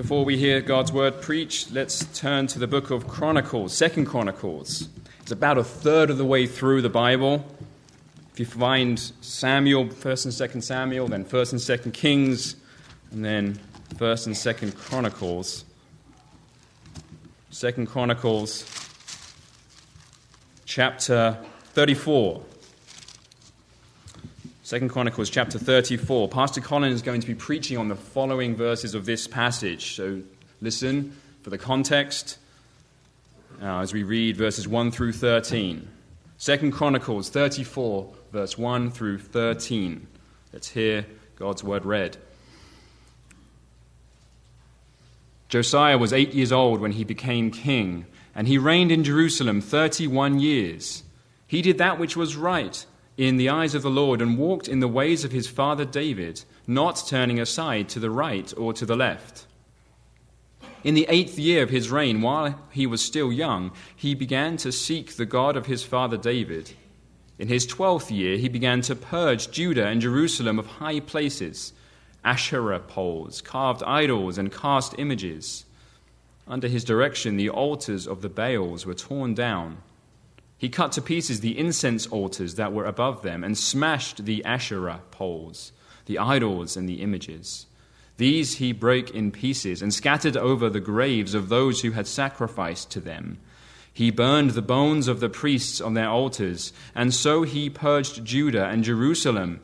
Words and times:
Before 0.00 0.24
we 0.24 0.38
hear 0.38 0.62
God's 0.62 0.90
word 0.90 1.20
preached, 1.20 1.72
let's 1.72 2.06
turn 2.18 2.46
to 2.46 2.58
the 2.58 2.66
book 2.66 2.90
of 2.90 3.06
Chronicles, 3.06 3.76
Second 3.76 4.06
Chronicles. 4.06 4.88
It's 5.20 5.30
about 5.30 5.58
a 5.58 5.62
third 5.62 6.08
of 6.08 6.16
the 6.16 6.24
way 6.24 6.46
through 6.46 6.80
the 6.80 6.88
Bible. 6.88 7.44
If 8.32 8.40
you 8.40 8.46
find 8.46 8.98
Samuel, 9.20 9.90
First 9.90 10.24
and 10.24 10.32
Second 10.32 10.62
Samuel, 10.62 11.06
then 11.08 11.22
First 11.22 11.52
and 11.52 11.60
Second 11.60 11.92
Kings, 11.92 12.56
and 13.10 13.22
then 13.22 13.60
First 13.98 14.26
and 14.26 14.34
Second 14.34 14.74
Chronicles. 14.74 15.66
Second 17.50 17.86
Chronicles, 17.86 18.64
chapter 20.64 21.36
34. 21.74 22.42
Second 24.70 24.90
Chronicles 24.90 25.28
chapter 25.28 25.58
34. 25.58 26.28
Pastor 26.28 26.60
Colin 26.60 26.92
is 26.92 27.02
going 27.02 27.20
to 27.20 27.26
be 27.26 27.34
preaching 27.34 27.76
on 27.76 27.88
the 27.88 27.96
following 27.96 28.54
verses 28.54 28.94
of 28.94 29.04
this 29.04 29.26
passage. 29.26 29.96
So 29.96 30.22
listen 30.60 31.16
for 31.42 31.50
the 31.50 31.58
context 31.58 32.38
uh, 33.60 33.80
as 33.80 33.92
we 33.92 34.04
read 34.04 34.36
verses 34.36 34.68
1 34.68 34.92
through 34.92 35.14
13. 35.14 35.88
Second 36.38 36.70
Chronicles 36.70 37.30
34, 37.30 38.14
verse 38.30 38.56
1 38.56 38.92
through 38.92 39.18
13. 39.18 40.06
Let's 40.52 40.68
hear 40.68 41.04
God's 41.34 41.64
word 41.64 41.84
read. 41.84 42.16
Josiah 45.48 45.98
was 45.98 46.12
eight 46.12 46.32
years 46.32 46.52
old 46.52 46.80
when 46.80 46.92
he 46.92 47.02
became 47.02 47.50
king, 47.50 48.06
and 48.36 48.46
he 48.46 48.56
reigned 48.56 48.92
in 48.92 49.02
Jerusalem 49.02 49.62
31 49.62 50.38
years. 50.38 51.02
He 51.48 51.60
did 51.60 51.78
that 51.78 51.98
which 51.98 52.16
was 52.16 52.36
right 52.36 52.86
in 53.16 53.36
the 53.36 53.48
eyes 53.48 53.74
of 53.74 53.82
the 53.82 53.90
Lord 53.90 54.22
and 54.22 54.38
walked 54.38 54.68
in 54.68 54.80
the 54.80 54.88
ways 54.88 55.24
of 55.24 55.32
his 55.32 55.46
father 55.46 55.84
David, 55.84 56.42
not 56.66 57.04
turning 57.06 57.40
aside 57.40 57.88
to 57.90 58.00
the 58.00 58.10
right 58.10 58.52
or 58.56 58.72
to 58.72 58.86
the 58.86 58.96
left. 58.96 59.46
In 60.82 60.94
the 60.94 61.06
eighth 61.10 61.38
year 61.38 61.62
of 61.62 61.70
his 61.70 61.90
reign, 61.90 62.22
while 62.22 62.58
he 62.70 62.86
was 62.86 63.02
still 63.02 63.30
young, 63.30 63.72
he 63.94 64.14
began 64.14 64.56
to 64.58 64.72
seek 64.72 65.16
the 65.16 65.26
God 65.26 65.56
of 65.56 65.66
his 65.66 65.82
father 65.82 66.16
David. 66.16 66.72
In 67.38 67.48
his 67.48 67.66
twelfth 67.66 68.10
year, 68.10 68.38
he 68.38 68.48
began 68.48 68.80
to 68.82 68.94
purge 68.94 69.50
Judah 69.50 69.86
and 69.86 70.00
Jerusalem 70.00 70.58
of 70.58 70.66
high 70.66 71.00
places, 71.00 71.74
Asherah 72.24 72.80
poles, 72.80 73.42
carved 73.42 73.82
idols, 73.82 74.38
and 74.38 74.52
cast 74.52 74.94
images. 74.98 75.66
Under 76.46 76.68
his 76.68 76.84
direction, 76.84 77.36
the 77.36 77.50
altars 77.50 78.06
of 78.06 78.22
the 78.22 78.28
Baals 78.28 78.86
were 78.86 78.94
torn 78.94 79.34
down 79.34 79.78
he 80.60 80.68
cut 80.68 80.92
to 80.92 81.00
pieces 81.00 81.40
the 81.40 81.58
incense 81.58 82.06
altars 82.08 82.56
that 82.56 82.70
were 82.70 82.84
above 82.84 83.22
them 83.22 83.42
and 83.42 83.56
smashed 83.56 84.26
the 84.26 84.44
Asherah 84.44 85.00
poles, 85.10 85.72
the 86.04 86.18
idols, 86.18 86.76
and 86.76 86.86
the 86.86 87.00
images. 87.00 87.64
These 88.18 88.58
he 88.58 88.74
broke 88.74 89.08
in 89.08 89.30
pieces 89.30 89.80
and 89.80 89.94
scattered 89.94 90.36
over 90.36 90.68
the 90.68 90.78
graves 90.78 91.32
of 91.32 91.48
those 91.48 91.80
who 91.80 91.92
had 91.92 92.06
sacrificed 92.06 92.90
to 92.90 93.00
them. 93.00 93.38
He 93.90 94.10
burned 94.10 94.50
the 94.50 94.60
bones 94.60 95.08
of 95.08 95.20
the 95.20 95.30
priests 95.30 95.80
on 95.80 95.94
their 95.94 96.10
altars, 96.10 96.74
and 96.94 97.14
so 97.14 97.42
he 97.42 97.70
purged 97.70 98.22
Judah 98.26 98.66
and 98.66 98.84
Jerusalem 98.84 99.60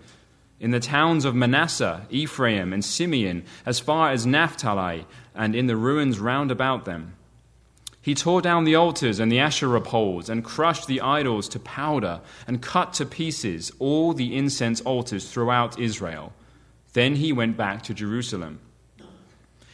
in 0.60 0.70
the 0.70 0.80
towns 0.80 1.26
of 1.26 1.34
Manasseh, 1.34 2.06
Ephraim, 2.08 2.72
and 2.72 2.82
Simeon, 2.82 3.44
as 3.66 3.78
far 3.78 4.12
as 4.12 4.24
Naphtali, 4.24 5.06
and 5.34 5.54
in 5.54 5.66
the 5.66 5.76
ruins 5.76 6.18
round 6.18 6.50
about 6.50 6.86
them. 6.86 7.15
He 8.06 8.14
tore 8.14 8.40
down 8.40 8.62
the 8.62 8.76
altars 8.76 9.18
and 9.18 9.32
the 9.32 9.40
Asherah 9.40 9.80
poles 9.80 10.28
and 10.28 10.44
crushed 10.44 10.86
the 10.86 11.00
idols 11.00 11.48
to 11.48 11.58
powder 11.58 12.20
and 12.46 12.62
cut 12.62 12.92
to 12.94 13.04
pieces 13.04 13.72
all 13.80 14.12
the 14.12 14.36
incense 14.36 14.80
altars 14.82 15.28
throughout 15.28 15.80
Israel. 15.80 16.32
Then 16.92 17.16
he 17.16 17.32
went 17.32 17.56
back 17.56 17.82
to 17.82 17.94
Jerusalem. 17.94 18.60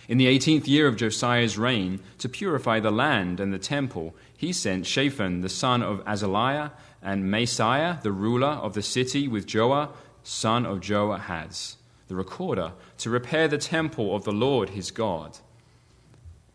In 0.09 0.17
the 0.17 0.29
eighteenth 0.29 0.67
year 0.67 0.87
of 0.87 0.97
Josiah's 0.97 1.59
reign, 1.59 2.01
to 2.17 2.29
purify 2.31 2.81
the 2.81 2.91
land 2.91 3.39
and 3.39 3.53
the 3.53 3.59
temple, 3.59 4.15
he 4.35 4.51
sent 4.51 4.87
Shaphan 4.87 5.43
the 5.43 5.51
son 5.51 5.83
of 5.83 6.03
Azaliah 6.07 6.71
and 7.03 7.25
Maaseiah 7.25 8.01
the 8.01 8.13
ruler 8.13 8.57
of 8.65 8.73
the 8.73 8.81
city 8.81 9.29
with 9.29 9.47
Joah 9.47 9.91
son 10.23 10.65
of 10.65 10.81
Joahaz, 10.81 11.77
the 12.09 12.17
recorder, 12.17 12.73
to 12.97 13.11
repair 13.11 13.47
the 13.47 13.59
temple 13.59 14.17
of 14.17 14.25
the 14.25 14.33
Lord 14.33 14.71
his 14.71 14.91
God. 14.91 15.37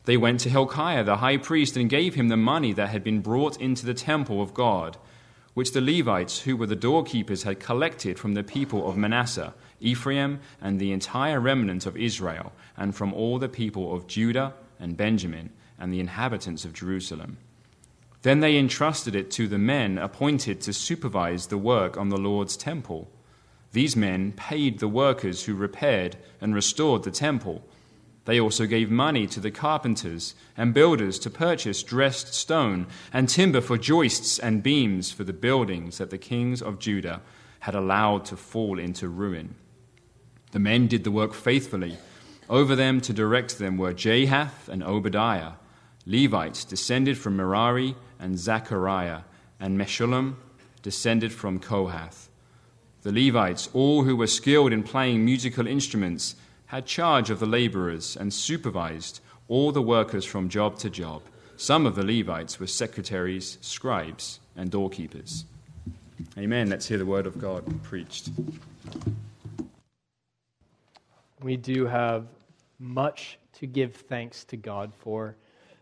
They 0.07 0.15
went 0.15 0.39
to 0.39 0.49
Hilkiah 0.49 1.03
the 1.03 1.17
high 1.17 1.35
priest 1.35 1.75
and 1.75 1.89
gave 1.89 2.15
him 2.15 2.29
the 2.29 2.37
money 2.37 2.71
that 2.71 2.87
had 2.87 3.03
been 3.03 3.19
brought 3.19 3.59
into 3.59 3.85
the 3.85 3.93
temple 3.93 4.41
of 4.41 4.53
God, 4.53 4.95
which 5.53 5.73
the 5.73 5.81
Levites, 5.81 6.39
who 6.39 6.55
were 6.55 6.65
the 6.65 6.77
doorkeepers, 6.77 7.43
had 7.43 7.59
collected 7.59 8.17
from 8.17 8.33
the 8.33 8.41
people 8.41 8.89
of 8.89 8.95
Manasseh, 8.95 9.53
Ephraim, 9.81 10.39
and 10.61 10.79
the 10.79 10.93
entire 10.93 11.41
remnant 11.41 11.85
of 11.85 11.97
Israel, 11.97 12.53
and 12.77 12.95
from 12.95 13.13
all 13.13 13.37
the 13.37 13.49
people 13.49 13.93
of 13.93 14.07
Judah 14.07 14.53
and 14.79 14.95
Benjamin, 14.95 15.49
and 15.77 15.91
the 15.91 15.99
inhabitants 15.99 16.63
of 16.63 16.71
Jerusalem. 16.71 17.35
Then 18.21 18.39
they 18.39 18.57
entrusted 18.57 19.13
it 19.13 19.29
to 19.31 19.45
the 19.49 19.57
men 19.57 19.97
appointed 19.97 20.61
to 20.61 20.71
supervise 20.71 21.47
the 21.47 21.57
work 21.57 21.97
on 21.97 22.07
the 22.07 22.17
Lord's 22.17 22.55
temple. 22.55 23.09
These 23.73 23.97
men 23.97 24.31
paid 24.31 24.79
the 24.79 24.87
workers 24.87 25.43
who 25.43 25.53
repaired 25.53 26.15
and 26.39 26.55
restored 26.55 27.03
the 27.03 27.11
temple 27.11 27.67
they 28.27 28.41
also 28.41 28.65
gave 28.65 28.91
money 28.91 29.25
to 29.25 29.39
the 29.39 29.49
carpenters 29.49 30.35
and 30.57 30.73
builders 30.73 31.17
to 31.17 31.29
purchase 31.29 31.81
dressed 31.81 32.33
stone 32.33 32.85
and 33.13 33.29
timber 33.29 33.61
for 33.61 33.77
joists 33.77 34.37
and 34.37 34.61
beams 34.61 35.09
for 35.11 35.23
the 35.23 35.31
buildings 35.31 35.97
that 35.97 36.09
the 36.09 36.17
kings 36.17 36.61
of 36.61 36.77
Judah 36.77 37.21
had 37.61 37.73
allowed 37.73 38.25
to 38.25 38.35
fall 38.35 38.79
into 38.79 39.07
ruin. 39.07 39.55
The 40.51 40.59
men 40.59 40.87
did 40.87 41.05
the 41.05 41.11
work 41.11 41.33
faithfully. 41.33 41.97
Over 42.49 42.75
them 42.75 42.99
to 43.01 43.13
direct 43.13 43.59
them 43.59 43.77
were 43.77 43.93
Jahath 43.93 44.67
and 44.67 44.83
Obadiah, 44.83 45.53
Levites 46.05 46.65
descended 46.65 47.17
from 47.17 47.37
Merari 47.37 47.95
and 48.19 48.37
Zechariah, 48.37 49.21
and 49.57 49.79
Meshullam 49.79 50.35
descended 50.81 51.31
from 51.31 51.59
Kohath. 51.59 52.27
The 53.03 53.13
Levites, 53.13 53.69
all 53.71 54.03
who 54.03 54.17
were 54.17 54.27
skilled 54.27 54.73
in 54.73 54.83
playing 54.83 55.23
musical 55.23 55.65
instruments, 55.65 56.35
had 56.67 56.85
charge 56.85 57.29
of 57.29 57.39
the 57.39 57.45
laborers 57.45 58.15
and 58.17 58.33
supervised 58.33 59.21
all 59.47 59.71
the 59.71 59.81
workers 59.81 60.25
from 60.25 60.49
job 60.49 60.77
to 60.77 60.89
job. 60.89 61.21
Some 61.55 61.85
of 61.85 61.95
the 61.95 62.05
Levites 62.05 62.59
were 62.59 62.67
secretaries, 62.67 63.57
scribes, 63.61 64.39
and 64.55 64.69
doorkeepers. 64.69 65.45
Amen. 66.37 66.69
Let's 66.69 66.87
hear 66.87 66.97
the 66.97 67.05
word 67.05 67.25
of 67.25 67.39
God 67.39 67.63
preached. 67.83 68.29
We 71.41 71.55
do 71.55 71.85
have 71.85 72.27
much 72.79 73.39
to 73.53 73.65
give 73.65 73.95
thanks 73.95 74.43
to 74.45 74.57
God 74.57 74.91
for 74.99 75.35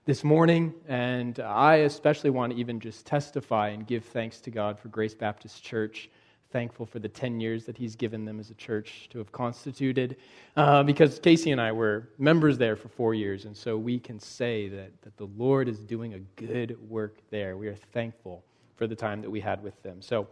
this 0.05 0.23
morning, 0.23 0.73
and 0.87 1.39
I 1.39 1.77
especially 1.77 2.29
want 2.29 2.53
to 2.53 2.59
even 2.59 2.79
just 2.79 3.07
testify 3.07 3.69
and 3.69 3.87
give 3.87 4.05
thanks 4.05 4.39
to 4.41 4.51
God 4.51 4.79
for 4.79 4.89
Grace 4.89 5.15
Baptist 5.15 5.63
Church 5.63 6.09
thankful 6.55 6.85
for 6.85 6.99
the 6.99 7.09
10 7.09 7.41
years 7.41 7.65
that 7.65 7.75
he's 7.75 7.97
given 7.97 8.23
them 8.23 8.39
as 8.39 8.49
a 8.49 8.53
church 8.53 9.09
to 9.09 9.17
have 9.17 9.29
constituted. 9.33 10.15
Uh, 10.55 10.81
because 10.83 11.19
Casey 11.19 11.51
and 11.51 11.59
I 11.59 11.73
were 11.73 12.07
members 12.17 12.57
there 12.57 12.77
for 12.77 12.87
four 12.87 13.13
years, 13.13 13.43
and 13.43 13.53
so 13.53 13.77
we 13.77 13.99
can 13.99 14.21
say 14.21 14.69
that, 14.69 14.89
that 15.01 15.17
the 15.17 15.27
Lord 15.35 15.67
is 15.67 15.79
doing 15.79 16.13
a 16.13 16.19
good 16.41 16.77
work 16.89 17.17
there. 17.29 17.57
We 17.57 17.67
are 17.67 17.75
thankful 17.75 18.41
for 18.77 18.87
the 18.87 18.95
time 18.95 19.21
that 19.21 19.29
we 19.29 19.41
had 19.41 19.61
with 19.61 19.83
them. 19.83 20.01
So 20.01 20.29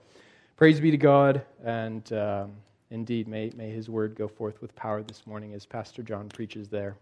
praise 0.55 0.79
be 0.79 0.91
to 0.91 0.97
God, 0.97 1.41
and 1.61 2.13
um, 2.13 2.53
indeed, 2.89 3.27
may, 3.27 3.51
may 3.57 3.71
his 3.71 3.89
word 3.89 4.15
go 4.15 4.29
forth 4.29 4.61
with 4.61 4.73
power 4.77 5.03
this 5.03 5.27
morning 5.27 5.53
as 5.53 5.65
Pastor 5.65 6.03
John 6.03 6.29
preaches 6.29 6.69
there. 6.69 6.95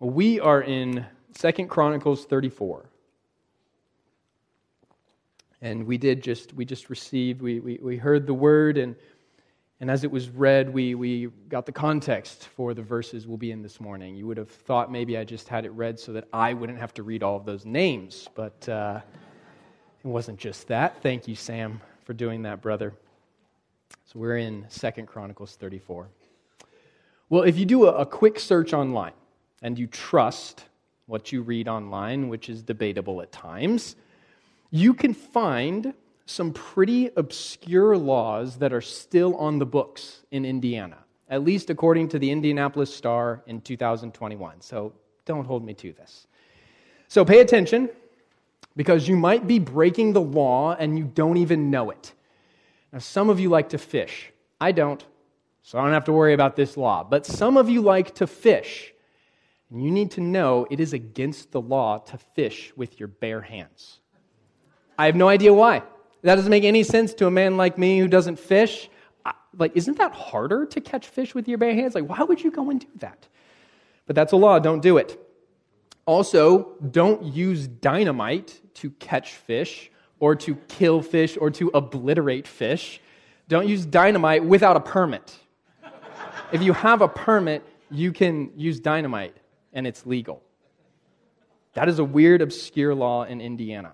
Well, 0.00 0.10
we 0.10 0.40
are 0.40 0.62
in 0.62 1.06
Second 1.30 1.68
Chronicles 1.68 2.24
34 2.24 2.86
and 5.62 5.86
we 5.86 5.98
did 5.98 6.22
just 6.22 6.52
we 6.54 6.64
just 6.64 6.90
received 6.90 7.40
we, 7.40 7.60
we, 7.60 7.78
we 7.82 7.96
heard 7.96 8.26
the 8.26 8.34
word 8.34 8.76
and 8.78 8.94
and 9.78 9.90
as 9.90 10.04
it 10.04 10.10
was 10.10 10.28
read 10.30 10.72
we, 10.72 10.94
we 10.94 11.26
got 11.48 11.66
the 11.66 11.72
context 11.72 12.48
for 12.48 12.74
the 12.74 12.82
verses 12.82 13.26
we'll 13.26 13.36
be 13.36 13.50
in 13.50 13.62
this 13.62 13.78
morning. 13.78 14.14
You 14.14 14.26
would 14.26 14.38
have 14.38 14.50
thought 14.50 14.90
maybe 14.90 15.16
i 15.16 15.24
just 15.24 15.48
had 15.48 15.64
it 15.64 15.70
read 15.70 15.98
so 15.98 16.12
that 16.12 16.28
i 16.32 16.52
wouldn't 16.52 16.78
have 16.78 16.94
to 16.94 17.02
read 17.02 17.22
all 17.22 17.36
of 17.36 17.44
those 17.44 17.64
names 17.64 18.28
but 18.34 18.68
uh, 18.68 19.00
it 20.04 20.08
wasn't 20.08 20.38
just 20.38 20.68
that. 20.68 21.02
Thank 21.02 21.26
you 21.26 21.34
sam 21.34 21.80
for 22.04 22.12
doing 22.12 22.42
that 22.42 22.60
brother. 22.62 22.94
So 24.04 24.20
we're 24.20 24.38
in 24.38 24.66
second 24.68 25.06
chronicles 25.06 25.56
34 25.56 26.08
well 27.28 27.42
if 27.42 27.58
you 27.58 27.64
do 27.64 27.86
a, 27.86 27.92
a 27.92 28.06
quick 28.06 28.38
search 28.38 28.72
online 28.72 29.14
and 29.62 29.78
you 29.78 29.86
trust 29.86 30.64
what 31.06 31.32
you 31.32 31.42
read 31.42 31.66
online 31.66 32.28
which 32.28 32.48
is 32.48 32.62
debatable 32.62 33.22
at 33.22 33.32
times 33.32 33.96
you 34.70 34.94
can 34.94 35.14
find 35.14 35.94
some 36.26 36.52
pretty 36.52 37.10
obscure 37.16 37.96
laws 37.96 38.58
that 38.58 38.72
are 38.72 38.80
still 38.80 39.36
on 39.36 39.58
the 39.58 39.66
books 39.66 40.22
in 40.30 40.44
Indiana, 40.44 40.98
at 41.28 41.44
least 41.44 41.70
according 41.70 42.08
to 42.08 42.18
the 42.18 42.30
Indianapolis 42.30 42.92
Star 42.94 43.42
in 43.46 43.60
2021. 43.60 44.60
So 44.60 44.92
don't 45.24 45.46
hold 45.46 45.64
me 45.64 45.74
to 45.74 45.92
this. 45.92 46.26
So 47.08 47.24
pay 47.24 47.40
attention 47.40 47.88
because 48.74 49.08
you 49.08 49.16
might 49.16 49.46
be 49.46 49.58
breaking 49.58 50.12
the 50.12 50.20
law 50.20 50.74
and 50.74 50.98
you 50.98 51.04
don't 51.04 51.36
even 51.36 51.70
know 51.70 51.90
it. 51.90 52.12
Now, 52.92 52.98
some 52.98 53.30
of 53.30 53.38
you 53.38 53.48
like 53.48 53.70
to 53.70 53.78
fish. 53.78 54.32
I 54.60 54.72
don't, 54.72 55.04
so 55.62 55.78
I 55.78 55.84
don't 55.84 55.92
have 55.92 56.04
to 56.04 56.12
worry 56.12 56.34
about 56.34 56.56
this 56.56 56.76
law. 56.76 57.04
But 57.04 57.24
some 57.24 57.56
of 57.56 57.68
you 57.68 57.82
like 57.82 58.16
to 58.16 58.26
fish. 58.26 58.92
And 59.70 59.82
you 59.82 59.90
need 59.90 60.12
to 60.12 60.20
know 60.20 60.66
it 60.70 60.80
is 60.80 60.92
against 60.92 61.52
the 61.52 61.60
law 61.60 61.98
to 61.98 62.18
fish 62.18 62.72
with 62.76 62.98
your 63.00 63.08
bare 63.08 63.40
hands. 63.40 64.00
I 64.98 65.06
have 65.06 65.16
no 65.16 65.28
idea 65.28 65.52
why. 65.52 65.82
That 66.22 66.36
doesn't 66.36 66.50
make 66.50 66.64
any 66.64 66.82
sense 66.82 67.14
to 67.14 67.26
a 67.26 67.30
man 67.30 67.56
like 67.56 67.78
me 67.78 67.98
who 67.98 68.08
doesn't 68.08 68.38
fish. 68.38 68.88
Like, 69.56 69.72
isn't 69.74 69.98
that 69.98 70.12
harder 70.12 70.66
to 70.66 70.80
catch 70.80 71.06
fish 71.06 71.34
with 71.34 71.48
your 71.48 71.58
bare 71.58 71.74
hands? 71.74 71.94
Like, 71.94 72.08
why 72.08 72.22
would 72.22 72.42
you 72.42 72.50
go 72.50 72.70
and 72.70 72.80
do 72.80 72.86
that? 72.96 73.26
But 74.06 74.16
that's 74.16 74.32
a 74.32 74.36
law, 74.36 74.58
don't 74.58 74.80
do 74.80 74.98
it. 74.98 75.20
Also, 76.04 76.74
don't 76.90 77.24
use 77.24 77.66
dynamite 77.66 78.60
to 78.74 78.90
catch 78.90 79.32
fish 79.34 79.90
or 80.20 80.36
to 80.36 80.54
kill 80.68 81.02
fish 81.02 81.36
or 81.40 81.50
to 81.50 81.70
obliterate 81.74 82.46
fish. 82.46 83.00
Don't 83.48 83.68
use 83.68 83.84
dynamite 83.84 84.44
without 84.44 84.76
a 84.76 84.80
permit. 84.80 85.36
if 86.52 86.62
you 86.62 86.72
have 86.72 87.02
a 87.02 87.08
permit, 87.08 87.64
you 87.90 88.12
can 88.12 88.50
use 88.56 88.78
dynamite 88.80 89.36
and 89.72 89.86
it's 89.86 90.06
legal. 90.06 90.42
That 91.74 91.88
is 91.88 91.98
a 91.98 92.04
weird, 92.04 92.40
obscure 92.40 92.94
law 92.94 93.24
in 93.24 93.40
Indiana. 93.40 93.92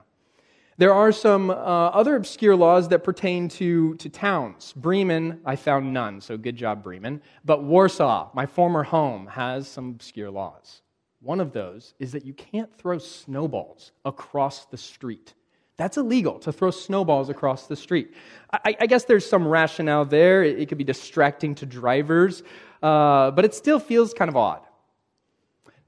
There 0.78 0.94
are 0.94 1.12
some 1.12 1.50
uh, 1.50 1.54
other 1.54 2.16
obscure 2.16 2.56
laws 2.56 2.88
that 2.88 3.04
pertain 3.04 3.48
to, 3.50 3.94
to 3.96 4.08
towns. 4.08 4.72
Bremen, 4.74 5.40
I 5.44 5.56
found 5.56 5.92
none, 5.92 6.20
so 6.20 6.38
good 6.38 6.56
job, 6.56 6.82
Bremen. 6.82 7.20
But 7.44 7.62
Warsaw, 7.62 8.30
my 8.34 8.46
former 8.46 8.82
home, 8.82 9.26
has 9.26 9.68
some 9.68 9.90
obscure 9.90 10.30
laws. 10.30 10.80
One 11.20 11.40
of 11.40 11.52
those 11.52 11.94
is 11.98 12.12
that 12.12 12.24
you 12.24 12.32
can't 12.32 12.74
throw 12.74 12.98
snowballs 12.98 13.92
across 14.04 14.64
the 14.64 14.78
street. 14.78 15.34
That's 15.76 15.96
illegal 15.96 16.38
to 16.40 16.52
throw 16.52 16.70
snowballs 16.70 17.28
across 17.28 17.66
the 17.66 17.76
street. 17.76 18.14
I, 18.52 18.76
I 18.80 18.86
guess 18.86 19.04
there's 19.04 19.28
some 19.28 19.46
rationale 19.46 20.04
there. 20.04 20.42
It, 20.42 20.58
it 20.58 20.68
could 20.68 20.78
be 20.78 20.84
distracting 20.84 21.54
to 21.56 21.66
drivers, 21.66 22.42
uh, 22.82 23.30
but 23.30 23.44
it 23.44 23.54
still 23.54 23.78
feels 23.78 24.14
kind 24.14 24.28
of 24.28 24.36
odd. 24.36 24.62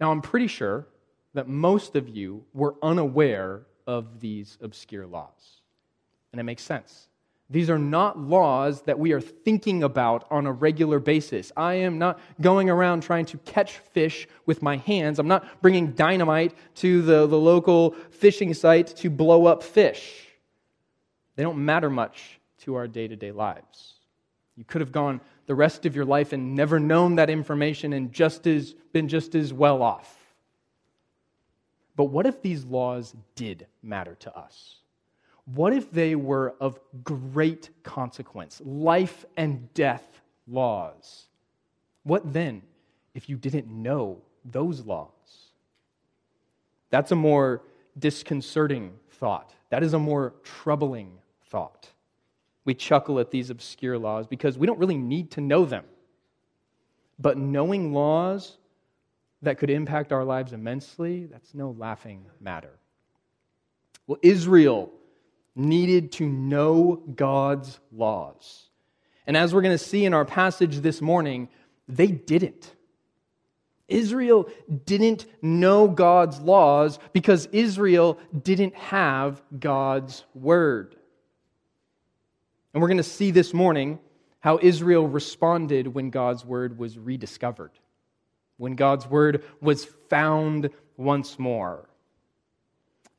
Now, 0.01 0.11
I'm 0.11 0.21
pretty 0.21 0.47
sure 0.47 0.87
that 1.33 1.49
most 1.49 1.97
of 1.97 2.09
you 2.09 2.45
were 2.53 2.75
unaware 2.83 3.63
of 3.87 4.21
these 4.21 4.59
obscure 4.61 5.07
laws. 5.07 5.61
And 6.33 6.41
it 6.41 6.45
makes 6.45 6.63
sense. 6.63 7.09
These 7.51 7.69
are 7.69 7.79
not 7.79 8.19
laws 8.19 8.83
that 8.83 8.99
we 8.99 9.13
are 9.13 9.21
thinking 9.21 9.83
about 9.83 10.27
on 10.31 10.47
a 10.47 10.53
regular 10.53 10.99
basis. 10.99 11.53
I 11.57 11.75
am 11.75 11.99
not 11.99 12.19
going 12.41 12.71
around 12.71 13.03
trying 13.03 13.27
to 13.27 13.39
catch 13.39 13.79
fish 13.79 14.27
with 14.47 14.63
my 14.63 14.79
hands. 14.79 15.19
I'm 15.19 15.29
not 15.29 15.61
bringing 15.61 15.93
dynamite 15.93 16.55
to 16.77 17.03
the, 17.03 17.27
the 17.27 17.39
local 17.39 17.93
fishing 18.11 18.55
site 18.55 18.89
to 18.97 19.11
blow 19.11 19.47
up 19.47 19.63
fish. 19.63 20.27
They 21.37 21.43
don't 21.43 21.65
matter 21.65 21.91
much 21.91 22.41
to 22.61 22.77
our 22.77 22.89
day 22.89 23.09
to 23.09 23.17
day 23.17 23.31
lives. 23.31 23.95
You 24.57 24.65
could 24.65 24.81
have 24.81 24.93
gone 24.93 25.21
the 25.47 25.55
rest 25.55 25.85
of 25.85 25.95
your 25.95 26.07
life 26.07 26.33
and 26.33 26.55
never 26.55 26.81
known 26.81 27.17
that 27.17 27.29
information 27.29 27.93
and 27.93 28.13
just 28.13 28.47
as, 28.47 28.73
been 28.93 29.09
just 29.09 29.35
as 29.35 29.53
well 29.53 29.83
off. 29.83 30.24
But 31.97 32.05
what 32.05 32.27
if 32.27 32.43
these 32.43 32.65
laws 32.65 33.15
did 33.37 33.67
matter 33.83 34.17
to 34.17 34.37
us? 34.37 34.77
What 35.47 35.73
if 35.73 35.91
they 35.91 36.15
were 36.15 36.55
of 36.61 36.81
great 37.05 37.71
consequence, 37.83 38.61
life 38.65 39.25
and 39.37 39.73
death 39.75 40.23
laws? 40.49 41.27
What 42.03 42.33
then 42.33 42.63
if 43.15 43.29
you 43.29 43.37
didn't 43.37 43.69
know 43.69 44.19
those 44.45 44.81
laws? 44.85 45.11
That's 46.91 47.13
a 47.13 47.17
more 47.17 47.63
disconcerting 47.99 48.93
thought. 49.11 49.55
That 49.71 49.83
is 49.83 49.95
a 49.95 49.99
more 49.99 50.35
troubling 50.43 51.19
thought. 51.47 51.89
We 52.65 52.75
chuckle 52.75 53.21
at 53.21 53.31
these 53.31 53.51
obscure 53.51 53.99
laws 53.99 54.27
because 54.27 54.57
we 54.57 54.67
don't 54.67 54.79
really 54.79 54.97
need 54.97 55.31
to 55.33 55.41
know 55.41 55.65
them. 55.65 55.85
But 57.19 57.37
knowing 57.37 57.93
laws 57.93 58.57
that 59.45 59.59
could 59.59 59.71
impact 59.71 60.13
our 60.13 60.25
lives 60.25 60.53
immensely, 60.53 61.27
that's 61.27 61.55
no 61.55 61.71
laughing 61.71 62.27
matter. 62.41 62.79
Well, 64.07 64.19
Israel 64.23 64.93
needed 65.55 66.13
to 66.13 66.27
know 66.27 67.03
God's 67.15 67.79
laws. 67.93 68.69
And 69.27 69.37
as 69.37 69.55
we're 69.55 69.63
going 69.63 69.77
to 69.77 69.85
see 69.85 70.05
in 70.05 70.13
our 70.13 70.25
passage 70.25 70.79
this 70.79 71.01
morning, 71.01 71.49
they 71.89 72.09
didn't. 72.09 72.75
Israel 73.89 74.49
didn't 74.87 75.27
know 75.43 75.89
God's 75.89 76.41
laws 76.41 76.99
because 77.13 77.47
Israel 77.53 78.19
didn't 78.43 78.75
have 78.75 79.43
God's 79.59 80.25
word. 80.35 80.97
And 82.73 82.83
we're 82.83 82.89
going 82.89 82.97
to 82.97 83.03
see 83.03 83.31
this 83.31 83.55
morning 83.55 83.99
how 84.41 84.59
Israel 84.61 85.07
responded 85.07 85.87
when 85.89 86.11
God's 86.11 86.45
word 86.45 86.79
was 86.79 86.99
rediscovered 86.99 87.71
when 88.57 88.75
God's 88.75 89.07
word 89.07 89.45
was 89.61 89.85
found 90.09 90.71
once 90.97 91.39
more. 91.39 91.89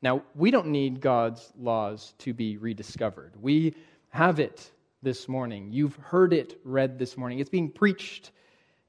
Now, 0.02 0.22
we 0.34 0.50
don't 0.50 0.68
need 0.68 1.00
God's 1.00 1.52
laws 1.58 2.14
to 2.18 2.32
be 2.32 2.58
rediscovered. 2.58 3.34
We 3.40 3.74
have 4.10 4.38
it 4.40 4.70
this 5.02 5.28
morning. 5.28 5.72
You've 5.72 5.96
heard 5.96 6.32
it 6.32 6.60
read 6.64 6.98
this 6.98 7.16
morning. 7.16 7.38
It's 7.38 7.50
being 7.50 7.70
preached 7.70 8.30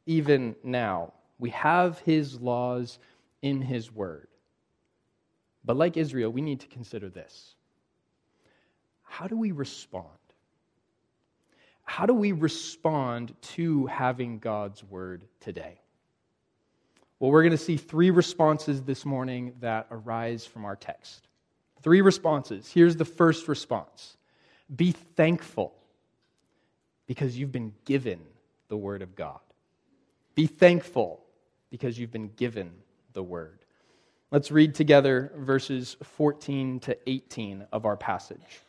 even 0.06 0.56
now. 0.64 1.14
We 1.40 1.50
have 1.52 2.00
his 2.00 2.40
laws 2.40 3.00
in 3.42 3.62
his 3.62 3.94
word. 3.94 4.28
But 5.64 5.78
like 5.78 5.98
Israel, 5.98 6.32
we 6.32 6.42
need 6.42 6.62
to 6.62 6.68
consider 6.68 7.10
this. 7.10 7.56
How 9.04 9.28
do 9.28 9.38
we 9.38 9.52
respond? 9.52 10.08
How 11.84 12.06
do 12.06 12.14
we 12.14 12.32
respond 12.32 13.34
to 13.56 13.86
having 13.88 14.40
God's 14.40 14.84
word 14.84 15.26
today? 15.40 15.80
Well, 17.20 17.32
we're 17.32 17.42
going 17.42 17.52
to 17.52 17.58
see 17.58 17.78
three 17.78 18.12
responses 18.12 18.84
this 18.84 19.04
morning 19.04 19.54
that 19.60 19.88
arise 19.90 20.46
from 20.46 20.66
our 20.66 20.76
text. 20.76 21.28
Three 21.82 22.02
responses. 22.02 22.72
Here's 22.72 22.96
the 22.96 23.06
first 23.06 23.48
response 23.48 24.18
Be 24.74 24.92
thankful 24.92 25.74
because 27.08 27.38
you've 27.38 27.52
been 27.52 27.74
given 27.86 28.20
the 28.68 28.78
Word 28.78 29.02
of 29.02 29.16
God. 29.16 29.40
Be 30.36 30.46
thankful 30.46 31.24
because 31.72 31.98
you've 31.98 32.12
been 32.12 32.32
given 32.36 32.72
the 33.14 33.24
Word. 33.24 33.60
Let's 34.30 34.52
read 34.52 34.76
together 34.76 35.32
verses 35.38 35.96
14 36.04 36.82
to 36.82 36.98
18 37.08 37.66
of 37.72 37.86
our 37.86 37.98
passage. 37.98 38.62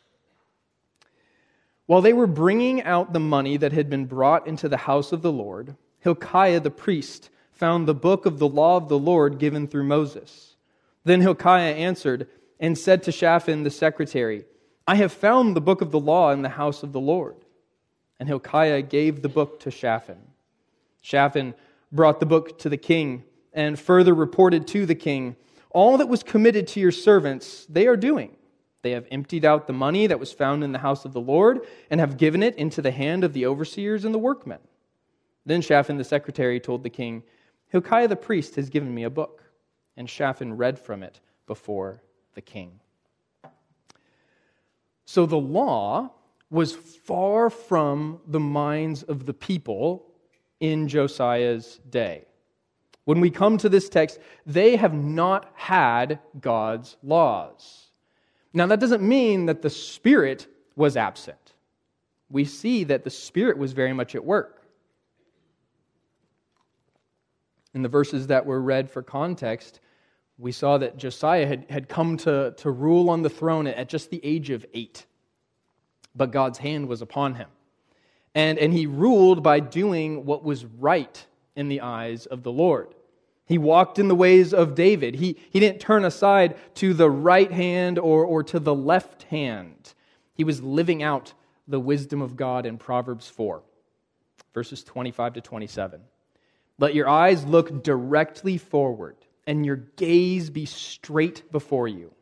While 1.85 2.01
they 2.01 2.13
were 2.13 2.27
bringing 2.27 2.83
out 2.83 3.13
the 3.13 3.19
money 3.19 3.57
that 3.57 3.73
had 3.73 3.89
been 3.89 4.05
brought 4.05 4.47
into 4.47 4.69
the 4.69 4.77
house 4.77 5.11
of 5.11 5.21
the 5.21 5.31
Lord, 5.31 5.75
Hilkiah 5.99 6.61
the 6.61 6.71
priest 6.71 7.29
found 7.59 7.85
the 7.85 7.93
book 7.93 8.25
of 8.25 8.39
the 8.39 8.47
law 8.47 8.77
of 8.77 8.87
the 8.87 8.97
Lord 8.97 9.37
given 9.37 9.67
through 9.67 9.83
Moses. 9.83 10.55
Then 11.03 11.19
Hilkiah 11.19 11.73
answered 11.73 12.27
and 12.57 12.77
said 12.77 13.03
to 13.03 13.11
Shaphan 13.11 13.63
the 13.63 13.69
secretary, 13.69 14.45
I 14.87 14.95
have 14.95 15.11
found 15.11 15.55
the 15.55 15.61
book 15.61 15.81
of 15.81 15.91
the 15.91 15.99
law 15.99 16.31
in 16.31 16.41
the 16.41 16.49
house 16.49 16.83
of 16.83 16.93
the 16.93 17.01
Lord. 17.01 17.35
And 18.17 18.29
Hilkiah 18.29 18.81
gave 18.81 19.21
the 19.21 19.29
book 19.29 19.59
to 19.61 19.71
Shaphan. 19.71 20.19
Shaphan 21.01 21.53
brought 21.91 22.19
the 22.19 22.25
book 22.25 22.57
to 22.59 22.69
the 22.69 22.77
king 22.77 23.23
and 23.53 23.77
further 23.77 24.13
reported 24.13 24.65
to 24.67 24.85
the 24.85 24.95
king, 24.95 25.35
All 25.69 25.97
that 25.97 26.07
was 26.07 26.23
committed 26.23 26.65
to 26.69 26.79
your 26.79 26.91
servants, 26.91 27.65
they 27.67 27.87
are 27.87 27.97
doing. 27.97 28.35
They 28.81 28.91
have 28.91 29.07
emptied 29.11 29.43
out 29.43 29.67
the 29.67 29.73
money 29.73 30.07
that 30.07 30.19
was 30.19 30.31
found 30.31 30.63
in 30.63 30.71
the 30.71 30.79
house 30.79 31.03
of 31.03 31.11
the 31.11 31.19
Lord 31.19 31.59
and 31.89 31.99
have 31.99 32.17
given 32.17 32.41
it 32.41 32.55
into 32.55 32.81
the 32.81 32.91
hand 32.91 33.25
of 33.25 33.33
the 33.33 33.45
overseers 33.45 34.05
and 34.05 34.13
the 34.13 34.19
workmen. 34.19 34.59
Then 35.45 35.61
Shaphan 35.61 35.97
the 35.97 36.03
secretary 36.05 36.59
told 36.59 36.83
the 36.83 36.89
king, 36.89 37.23
Hilkiah 37.69 38.07
the 38.07 38.15
priest 38.15 38.55
has 38.55 38.69
given 38.69 38.93
me 38.93 39.03
a 39.03 39.09
book. 39.09 39.43
And 39.97 40.09
Shaphan 40.09 40.55
read 40.55 40.79
from 40.79 41.03
it 41.03 41.19
before 41.45 42.01
the 42.33 42.41
king. 42.41 42.79
So 45.05 45.25
the 45.25 45.37
law 45.37 46.11
was 46.49 46.73
far 46.73 47.49
from 47.49 48.21
the 48.25 48.39
minds 48.39 49.03
of 49.03 49.25
the 49.25 49.33
people 49.33 50.05
in 50.59 50.87
Josiah's 50.87 51.79
day. 51.89 52.25
When 53.05 53.19
we 53.19 53.29
come 53.29 53.57
to 53.57 53.69
this 53.69 53.89
text, 53.89 54.19
they 54.45 54.75
have 54.75 54.93
not 54.93 55.51
had 55.55 56.19
God's 56.39 56.95
laws. 57.03 57.87
Now, 58.53 58.67
that 58.67 58.79
doesn't 58.79 59.01
mean 59.01 59.47
that 59.47 59.61
the 59.61 59.69
Spirit 59.69 60.47
was 60.75 60.95
absent. 60.95 61.55
We 62.29 62.45
see 62.45 62.83
that 62.85 63.03
the 63.03 63.09
Spirit 63.09 63.57
was 63.57 63.73
very 63.73 63.93
much 63.93 64.15
at 64.15 64.23
work. 64.23 64.58
In 67.73 67.81
the 67.81 67.89
verses 67.89 68.27
that 68.27 68.45
were 68.45 68.61
read 68.61 68.89
for 68.89 69.01
context, 69.01 69.79
we 70.37 70.51
saw 70.51 70.77
that 70.77 70.97
Josiah 70.97 71.45
had, 71.45 71.65
had 71.69 71.89
come 71.89 72.17
to, 72.17 72.53
to 72.57 72.71
rule 72.71 73.09
on 73.09 73.21
the 73.21 73.29
throne 73.29 73.67
at 73.67 73.89
just 73.89 74.09
the 74.09 74.21
age 74.23 74.49
of 74.49 74.65
eight. 74.73 75.05
But 76.15 76.31
God's 76.31 76.57
hand 76.59 76.87
was 76.87 77.01
upon 77.01 77.35
him. 77.35 77.49
And, 78.33 78.57
and 78.57 78.73
he 78.73 78.85
ruled 78.85 79.43
by 79.43 79.59
doing 79.59 80.25
what 80.25 80.43
was 80.43 80.65
right 80.65 81.25
in 81.55 81.67
the 81.67 81.81
eyes 81.81 82.25
of 82.25 82.43
the 82.43 82.51
Lord. 82.51 82.95
He 83.45 83.57
walked 83.57 83.99
in 83.99 84.07
the 84.07 84.15
ways 84.15 84.53
of 84.53 84.75
David. 84.75 85.15
He, 85.15 85.35
he 85.49 85.59
didn't 85.59 85.81
turn 85.81 86.05
aside 86.05 86.55
to 86.75 86.93
the 86.93 87.09
right 87.09 87.51
hand 87.51 87.97
or, 87.97 88.23
or 88.23 88.43
to 88.43 88.59
the 88.59 88.75
left 88.75 89.23
hand. 89.23 89.93
He 90.35 90.43
was 90.43 90.61
living 90.61 91.03
out 91.03 91.33
the 91.67 91.79
wisdom 91.79 92.21
of 92.21 92.35
God 92.35 92.65
in 92.65 92.77
Proverbs 92.77 93.27
4, 93.27 93.61
verses 94.53 94.83
25 94.83 95.33
to 95.33 95.41
27. 95.41 96.01
Let 96.79 96.95
your 96.95 97.09
eyes 97.09 97.45
look 97.45 97.83
directly 97.83 98.57
forward, 98.57 99.17
and 99.45 99.65
your 99.65 99.75
gaze 99.75 100.49
be 100.49 100.65
straight 100.65 101.51
before 101.51 101.89
you. 101.89 102.13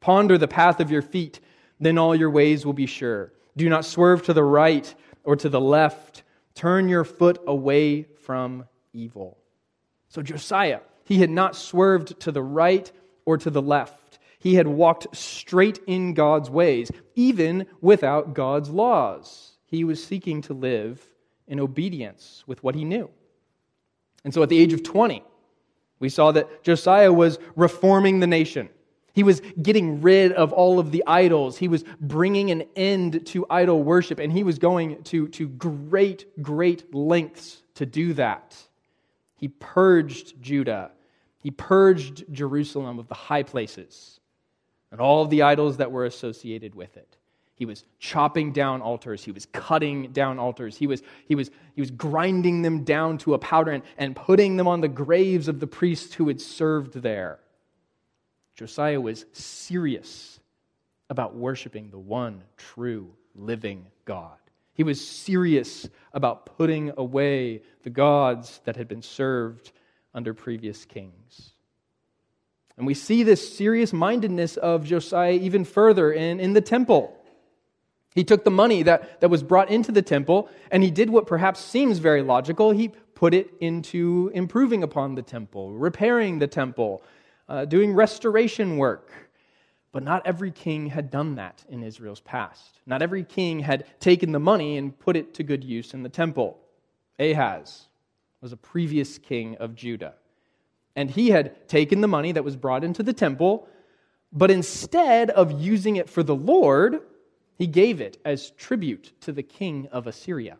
Ponder 0.00 0.36
the 0.36 0.46
path 0.46 0.78
of 0.80 0.90
your 0.90 1.02
feet, 1.02 1.40
then 1.80 1.96
all 1.96 2.14
your 2.14 2.30
ways 2.30 2.66
will 2.66 2.74
be 2.74 2.86
sure. 2.86 3.32
Do 3.56 3.68
not 3.68 3.86
swerve 3.86 4.22
to 4.24 4.34
the 4.34 4.44
right 4.44 4.94
or 5.24 5.36
to 5.36 5.48
the 5.48 5.60
left. 5.60 6.22
Turn 6.54 6.88
your 6.88 7.04
foot 7.04 7.38
away 7.46 8.02
from 8.02 8.66
evil. 8.92 9.38
So 10.08 10.20
Josiah, 10.20 10.80
he 11.04 11.20
had 11.20 11.30
not 11.30 11.56
swerved 11.56 12.20
to 12.20 12.30
the 12.30 12.42
right 12.42 12.90
or 13.24 13.38
to 13.38 13.50
the 13.50 13.62
left. 13.62 14.18
He 14.38 14.56
had 14.56 14.68
walked 14.68 15.16
straight 15.16 15.80
in 15.86 16.12
God's 16.12 16.50
ways, 16.50 16.90
even 17.14 17.66
without 17.80 18.34
God's 18.34 18.68
laws. 18.68 19.52
He 19.64 19.82
was 19.84 20.04
seeking 20.04 20.42
to 20.42 20.52
live 20.52 21.02
in 21.48 21.58
obedience 21.58 22.44
with 22.46 22.62
what 22.62 22.74
he 22.74 22.84
knew. 22.84 23.08
And 24.24 24.32
so 24.32 24.42
at 24.42 24.48
the 24.48 24.58
age 24.58 24.72
of 24.72 24.82
20, 24.82 25.22
we 26.00 26.08
saw 26.08 26.32
that 26.32 26.62
Josiah 26.62 27.12
was 27.12 27.38
reforming 27.54 28.20
the 28.20 28.26
nation. 28.26 28.68
He 29.12 29.22
was 29.22 29.40
getting 29.62 30.00
rid 30.00 30.32
of 30.32 30.52
all 30.52 30.80
of 30.80 30.90
the 30.90 31.04
idols. 31.06 31.56
He 31.56 31.68
was 31.68 31.84
bringing 32.00 32.50
an 32.50 32.64
end 32.74 33.26
to 33.26 33.46
idol 33.48 33.82
worship, 33.82 34.18
and 34.18 34.32
he 34.32 34.42
was 34.42 34.58
going 34.58 35.02
to, 35.04 35.28
to 35.28 35.48
great, 35.48 36.42
great 36.42 36.92
lengths 36.92 37.62
to 37.74 37.86
do 37.86 38.12
that. 38.14 38.56
He 39.36 39.48
purged 39.48 40.40
Judah, 40.42 40.90
he 41.38 41.50
purged 41.50 42.24
Jerusalem 42.32 42.98
of 42.98 43.06
the 43.06 43.14
high 43.14 43.42
places 43.42 44.18
and 44.90 45.00
all 45.00 45.22
of 45.22 45.30
the 45.30 45.42
idols 45.42 45.76
that 45.76 45.90
were 45.90 46.06
associated 46.06 46.74
with 46.74 46.96
it. 46.96 47.16
He 47.56 47.66
was 47.66 47.84
chopping 48.00 48.52
down 48.52 48.82
altars. 48.82 49.22
He 49.22 49.30
was 49.30 49.46
cutting 49.46 50.10
down 50.12 50.38
altars. 50.38 50.76
He 50.76 50.86
was, 50.86 51.02
he 51.26 51.34
was, 51.34 51.50
he 51.74 51.80
was 51.80 51.90
grinding 51.90 52.62
them 52.62 52.82
down 52.82 53.18
to 53.18 53.34
a 53.34 53.38
powder 53.38 53.70
and, 53.70 53.84
and 53.96 54.16
putting 54.16 54.56
them 54.56 54.66
on 54.66 54.80
the 54.80 54.88
graves 54.88 55.46
of 55.46 55.60
the 55.60 55.66
priests 55.66 56.14
who 56.14 56.28
had 56.28 56.40
served 56.40 56.94
there. 56.94 57.38
Josiah 58.56 59.00
was 59.00 59.24
serious 59.32 60.40
about 61.10 61.36
worshiping 61.36 61.90
the 61.90 61.98
one 61.98 62.42
true 62.56 63.12
living 63.36 63.86
God. 64.04 64.38
He 64.74 64.82
was 64.82 65.06
serious 65.06 65.88
about 66.12 66.46
putting 66.56 66.92
away 66.96 67.62
the 67.84 67.90
gods 67.90 68.60
that 68.64 68.76
had 68.76 68.88
been 68.88 69.02
served 69.02 69.70
under 70.12 70.34
previous 70.34 70.84
kings. 70.84 71.52
And 72.76 72.86
we 72.86 72.94
see 72.94 73.22
this 73.22 73.56
serious 73.56 73.92
mindedness 73.92 74.56
of 74.56 74.84
Josiah 74.84 75.32
even 75.32 75.64
further 75.64 76.12
in, 76.12 76.40
in 76.40 76.54
the 76.54 76.60
temple. 76.60 77.16
He 78.14 78.24
took 78.24 78.44
the 78.44 78.50
money 78.50 78.82
that, 78.84 79.20
that 79.20 79.28
was 79.28 79.42
brought 79.42 79.70
into 79.70 79.90
the 79.90 80.02
temple 80.02 80.48
and 80.70 80.82
he 80.82 80.90
did 80.90 81.10
what 81.10 81.26
perhaps 81.26 81.60
seems 81.60 81.98
very 81.98 82.22
logical. 82.22 82.70
He 82.70 82.88
put 83.14 83.34
it 83.34 83.50
into 83.60 84.30
improving 84.34 84.82
upon 84.82 85.14
the 85.14 85.22
temple, 85.22 85.72
repairing 85.72 86.38
the 86.38 86.46
temple, 86.46 87.02
uh, 87.48 87.64
doing 87.64 87.92
restoration 87.92 88.76
work. 88.76 89.10
But 89.90 90.02
not 90.02 90.26
every 90.26 90.50
king 90.50 90.88
had 90.88 91.10
done 91.10 91.36
that 91.36 91.64
in 91.68 91.82
Israel's 91.82 92.20
past. 92.20 92.80
Not 92.84 93.00
every 93.00 93.22
king 93.22 93.60
had 93.60 93.86
taken 94.00 94.32
the 94.32 94.40
money 94.40 94.76
and 94.76 94.98
put 94.98 95.16
it 95.16 95.34
to 95.34 95.44
good 95.44 95.62
use 95.62 95.94
in 95.94 96.02
the 96.02 96.08
temple. 96.08 96.58
Ahaz 97.18 97.86
was 98.40 98.52
a 98.52 98.56
previous 98.56 99.18
king 99.18 99.56
of 99.56 99.74
Judah. 99.74 100.14
And 100.96 101.10
he 101.10 101.30
had 101.30 101.68
taken 101.68 102.00
the 102.00 102.08
money 102.08 102.32
that 102.32 102.44
was 102.44 102.56
brought 102.56 102.84
into 102.84 103.02
the 103.02 103.12
temple, 103.12 103.68
but 104.32 104.50
instead 104.50 105.30
of 105.30 105.52
using 105.60 105.96
it 105.96 106.10
for 106.10 106.22
the 106.22 106.34
Lord, 106.34 107.00
he 107.56 107.66
gave 107.66 108.00
it 108.00 108.18
as 108.24 108.50
tribute 108.50 109.12
to 109.20 109.32
the 109.32 109.42
king 109.42 109.88
of 109.92 110.06
Assyria. 110.06 110.56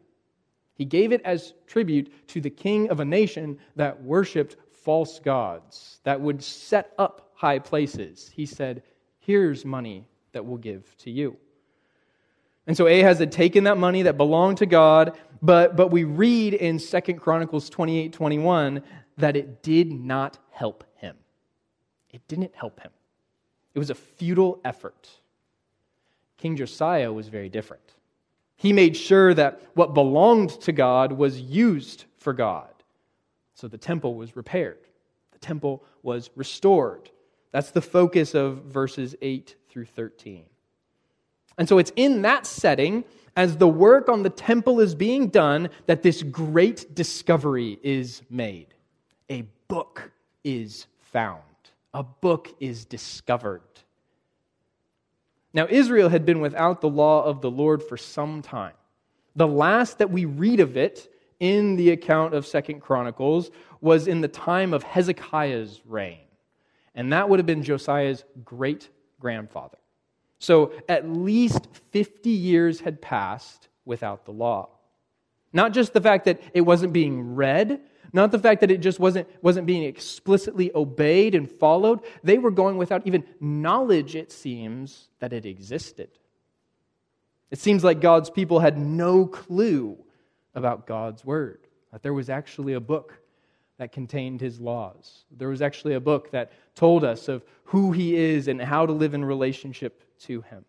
He 0.75 0.85
gave 0.85 1.13
it 1.13 1.23
as 1.25 1.55
tribute 1.67 2.29
to 2.29 2.41
the 2.41 2.51
king 2.51 2.91
of 2.91 3.01
a 3.01 3.05
nation 3.05 3.59
that 3.77 4.03
worshiped 4.03 4.57
false 4.71 5.19
gods, 5.19 6.01
that 6.05 6.21
would 6.21 6.43
set 6.43 6.93
up 6.99 7.31
high 7.35 7.59
places. 7.59 8.31
He 8.35 8.47
said, 8.47 8.83
Here's 9.19 9.65
money 9.65 10.07
that 10.33 10.45
we'll 10.45 10.59
give 10.59 10.95
to 10.99 11.11
you. 11.11 11.37
And 12.67 12.77
so 12.77 12.87
Ahaz 12.87 13.19
had 13.19 13.33
taken 13.33 13.65
that 13.65 13.79
money 13.79 14.03
that 14.03 14.17
belonged 14.17 14.59
to 14.59 14.67
God, 14.67 15.19
but, 15.41 15.77
but 15.77 15.91
we 15.91 16.05
read 16.05 16.55
in 16.55 16.79
2 16.79 17.01
Chronicles 17.15 17.71
28 17.71 18.13
21 18.13 18.83
that 19.17 19.37
it 19.37 19.63
did 19.63 19.93
not 19.93 20.39
help 20.51 20.85
him. 20.97 21.17
It 22.11 22.27
didn't 22.29 22.55
help 22.55 22.81
him. 22.81 22.91
It 23.75 23.79
was 23.79 23.91
a 23.91 23.95
futile 23.95 24.61
effort. 24.65 25.09
King 26.37 26.57
Josiah 26.57 27.13
was 27.13 27.29
very 27.29 27.49
different. 27.49 27.83
He 28.57 28.73
made 28.73 28.97
sure 28.97 29.35
that 29.35 29.61
what 29.75 29.95
belonged 29.95 30.51
to 30.63 30.73
God 30.73 31.13
was 31.13 31.41
used 31.41 32.05
for 32.19 32.33
God. 32.33 32.69
So 33.55 33.69
the 33.69 33.79
temple 33.79 34.15
was 34.15 34.37
repaired, 34.37 34.79
the 35.33 35.39
temple 35.39 35.85
was 36.03 36.31
restored. 36.37 37.11
That's 37.53 37.71
the 37.71 37.83
focus 37.83 38.35
of 38.35 38.65
verses 38.65 39.15
8 39.23 39.55
through 39.69 39.85
13. 39.85 40.45
And 41.57 41.69
so 41.69 41.79
it's 41.79 41.93
in 41.95 42.23
that 42.23 42.47
setting, 42.47 43.05
as 43.37 43.57
the 43.57 43.69
work 43.69 44.09
on 44.09 44.25
the 44.25 44.31
temple 44.31 44.81
is 44.81 44.95
being 44.95 45.29
done, 45.29 45.71
that 45.87 46.03
this 46.03 46.23
great 46.25 46.95
discovery 46.97 47.79
is 47.83 48.23
made. 48.29 48.75
A 49.31 49.43
book 49.69 50.11
is 50.43 50.87
found, 51.01 51.43
a 51.93 52.03
book 52.03 52.53
is 52.59 52.85
discovered. 52.85 53.63
Now, 55.55 55.69
Israel 55.71 56.09
had 56.09 56.27
been 56.27 56.41
without 56.41 56.81
the 56.81 56.89
law 56.89 57.25
of 57.25 57.41
the 57.41 57.51
Lord 57.51 57.83
for 57.83 57.97
some 57.97 58.43
time. 58.43 58.75
The 59.37 59.47
last 59.47 59.99
that 59.99 60.11
we 60.11 60.25
read 60.25 60.61
of 60.61 60.77
it 60.77 61.09
in 61.39 61.77
the 61.77 61.91
account 61.91 62.35
of 62.35 62.47
Second 62.47 62.81
Chronicles 62.81 63.51
was 63.81 64.09
in 64.09 64.21
the 64.21 64.29
time 64.29 64.75
of 64.75 64.83
Hezekiah's 64.83 65.81
reign. 65.87 66.19
And 66.95 67.13
that 67.13 67.29
would 67.29 67.39
have 67.39 67.47
been 67.47 67.63
Josiah's 67.63 68.25
great 68.45 68.89
grandfather. 69.21 69.79
So 70.41 70.73
at 70.89 71.09
least 71.09 71.69
50 71.93 72.31
years 72.31 72.81
had 72.81 73.01
passed 73.01 73.69
without 73.85 74.25
the 74.25 74.33
law. 74.33 74.69
Not 75.53 75.73
just 75.73 75.93
the 75.93 76.01
fact 76.01 76.25
that 76.25 76.41
it 76.53 76.63
wasn't 76.63 76.93
being 76.93 77.35
read, 77.35 77.81
not 78.15 78.31
the 78.31 78.39
fact 78.39 78.61
that 78.61 78.71
it 78.71 78.79
just 78.79 79.01
wasn't, 79.01 79.29
wasn't 79.43 79.67
being 79.67 79.83
explicitly 79.83 80.71
obeyed 80.75 81.35
and 81.35 81.51
followed. 81.51 82.01
They 82.23 82.39
were 82.39 82.53
going 82.53 82.77
without 82.77 83.07
even 83.07 83.25
knowledge, 83.41 84.15
it 84.15 84.31
seems, 84.31 85.09
that 85.19 85.33
it 85.33 85.45
existed. 85.45 86.11
It 87.51 87.59
seems 87.59 87.83
like 87.83 88.01
God's 88.01 88.31
people 88.31 88.61
had 88.61 88.79
no 88.79 89.27
clue 89.27 89.99
about 90.55 90.87
God's 90.87 91.25
Word, 91.25 91.67
that 91.93 92.03
there 92.03 92.15
was 92.15 92.31
actually 92.31 92.75
a 92.75 92.81
book 92.81 93.19
that 93.79 93.91
contained 93.91 94.41
His 94.41 94.61
laws. 94.61 95.25
There 95.37 95.49
was 95.49 95.61
actually 95.61 95.95
a 95.95 96.01
book 96.01 96.31
that 96.31 96.53
told 96.77 97.03
us 97.03 97.27
of 97.27 97.45
who 97.65 97.91
He 97.91 98.15
is 98.15 98.47
and 98.47 98.63
how 98.63 98.87
to 98.87 98.93
live 98.93 99.15
in 99.15 99.25
relationship 99.25 100.03
to 100.21 100.41
Him. 100.43 100.65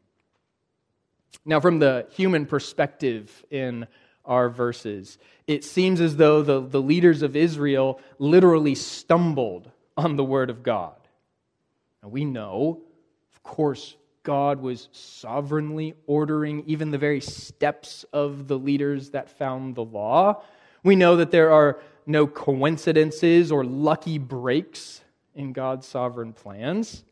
Now, 1.45 1.59
from 1.59 1.77
the 1.77 2.07
human 2.09 2.47
perspective 2.47 3.45
in 3.51 3.85
our 4.25 4.49
verses, 4.49 5.17
it 5.47 5.63
seems 5.63 6.01
as 6.01 6.17
though 6.17 6.41
the, 6.41 6.59
the 6.59 6.81
leaders 6.81 7.21
of 7.21 7.35
Israel 7.35 7.99
literally 8.19 8.75
stumbled 8.75 9.71
on 9.97 10.15
the 10.15 10.23
Word 10.23 10.49
of 10.49 10.63
God. 10.63 10.95
We 12.03 12.25
know, 12.25 12.81
of 13.33 13.43
course, 13.43 13.95
God 14.23 14.59
was 14.61 14.89
sovereignly 14.91 15.93
ordering 16.07 16.63
even 16.67 16.91
the 16.91 16.97
very 16.97 17.21
steps 17.21 18.05
of 18.11 18.47
the 18.47 18.57
leaders 18.57 19.11
that 19.11 19.29
found 19.29 19.75
the 19.75 19.83
law. 19.83 20.43
We 20.83 20.95
know 20.95 21.15
that 21.17 21.31
there 21.31 21.51
are 21.51 21.79
no 22.05 22.27
coincidences 22.27 23.51
or 23.51 23.63
lucky 23.63 24.17
breaks 24.17 25.01
in 25.33 25.53
God's 25.53 25.87
sovereign 25.87 26.33
plans. 26.33 27.03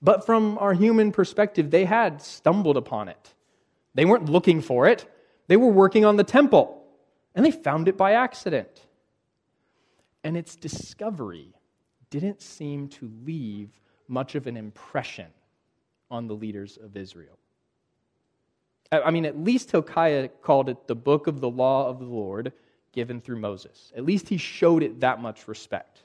But 0.00 0.26
from 0.26 0.58
our 0.58 0.74
human 0.74 1.12
perspective, 1.12 1.70
they 1.70 1.84
had 1.84 2.22
stumbled 2.22 2.76
upon 2.76 3.08
it. 3.08 3.34
They 3.94 4.04
weren't 4.04 4.28
looking 4.28 4.60
for 4.60 4.86
it, 4.86 5.04
they 5.48 5.56
were 5.56 5.70
working 5.70 6.04
on 6.04 6.16
the 6.16 6.24
temple, 6.24 6.82
and 7.34 7.44
they 7.44 7.50
found 7.50 7.88
it 7.88 7.96
by 7.96 8.12
accident. 8.12 8.86
And 10.24 10.36
its 10.36 10.56
discovery 10.56 11.54
didn't 12.10 12.40
seem 12.40 12.88
to 12.88 13.10
leave 13.24 13.70
much 14.08 14.34
of 14.34 14.46
an 14.46 14.56
impression 14.56 15.26
on 16.10 16.26
the 16.26 16.34
leaders 16.34 16.78
of 16.82 16.96
Israel. 16.96 17.38
I 18.92 19.10
mean, 19.10 19.24
at 19.24 19.38
least 19.38 19.70
Hilkiah 19.70 20.28
called 20.28 20.68
it 20.68 20.86
the 20.86 20.94
book 20.94 21.26
of 21.26 21.40
the 21.40 21.48
law 21.48 21.88
of 21.88 21.98
the 21.98 22.04
Lord 22.04 22.52
given 22.92 23.20
through 23.22 23.38
Moses. 23.38 23.90
At 23.96 24.04
least 24.04 24.28
he 24.28 24.36
showed 24.36 24.82
it 24.82 25.00
that 25.00 25.20
much 25.20 25.48
respect. 25.48 26.01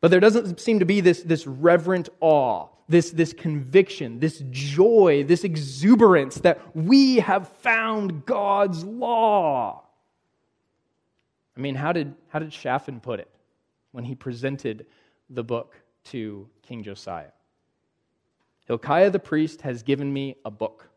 But 0.00 0.10
there 0.10 0.20
doesn't 0.20 0.60
seem 0.60 0.78
to 0.78 0.84
be 0.84 1.00
this, 1.00 1.22
this 1.22 1.46
reverent 1.46 2.08
awe, 2.20 2.68
this, 2.88 3.10
this 3.10 3.32
conviction, 3.32 4.20
this 4.20 4.42
joy, 4.50 5.24
this 5.24 5.44
exuberance 5.44 6.36
that 6.36 6.60
we 6.76 7.16
have 7.16 7.48
found 7.48 8.24
God's 8.24 8.84
law. 8.84 9.82
I 11.56 11.60
mean, 11.60 11.74
how 11.74 11.92
did, 11.92 12.14
how 12.28 12.38
did 12.38 12.52
Shaphan 12.52 13.00
put 13.00 13.18
it 13.18 13.28
when 13.90 14.04
he 14.04 14.14
presented 14.14 14.86
the 15.28 15.42
book 15.42 15.74
to 16.04 16.48
King 16.62 16.84
Josiah? 16.84 17.32
Hilkiah 18.66 19.10
the 19.10 19.18
priest 19.18 19.62
has 19.62 19.82
given 19.82 20.12
me 20.12 20.36
a 20.44 20.50
book. 20.50 20.88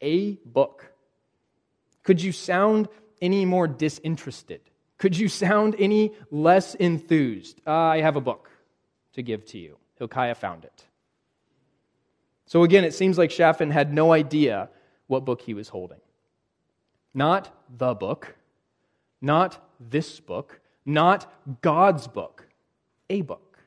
A 0.00 0.34
book. 0.46 0.92
Could 2.02 2.22
you 2.22 2.32
sound 2.32 2.88
any 3.20 3.44
more 3.44 3.68
disinterested? 3.68 4.62
Could 5.00 5.16
you 5.16 5.28
sound 5.28 5.76
any 5.78 6.12
less 6.30 6.74
enthused? 6.74 7.62
Uh, 7.66 7.72
I 7.72 8.02
have 8.02 8.16
a 8.16 8.20
book 8.20 8.50
to 9.14 9.22
give 9.22 9.46
to 9.46 9.58
you. 9.58 9.78
Hilkiah 9.96 10.34
found 10.34 10.64
it. 10.64 10.84
So 12.44 12.64
again, 12.64 12.84
it 12.84 12.92
seems 12.92 13.16
like 13.16 13.30
Shaphan 13.30 13.70
had 13.70 13.94
no 13.94 14.12
idea 14.12 14.68
what 15.06 15.24
book 15.24 15.40
he 15.40 15.54
was 15.54 15.68
holding. 15.68 16.00
Not 17.14 17.50
the 17.78 17.94
book, 17.94 18.36
not 19.22 19.66
this 19.80 20.20
book, 20.20 20.60
not 20.84 21.32
God's 21.62 22.06
book, 22.06 22.46
a 23.08 23.22
book. 23.22 23.58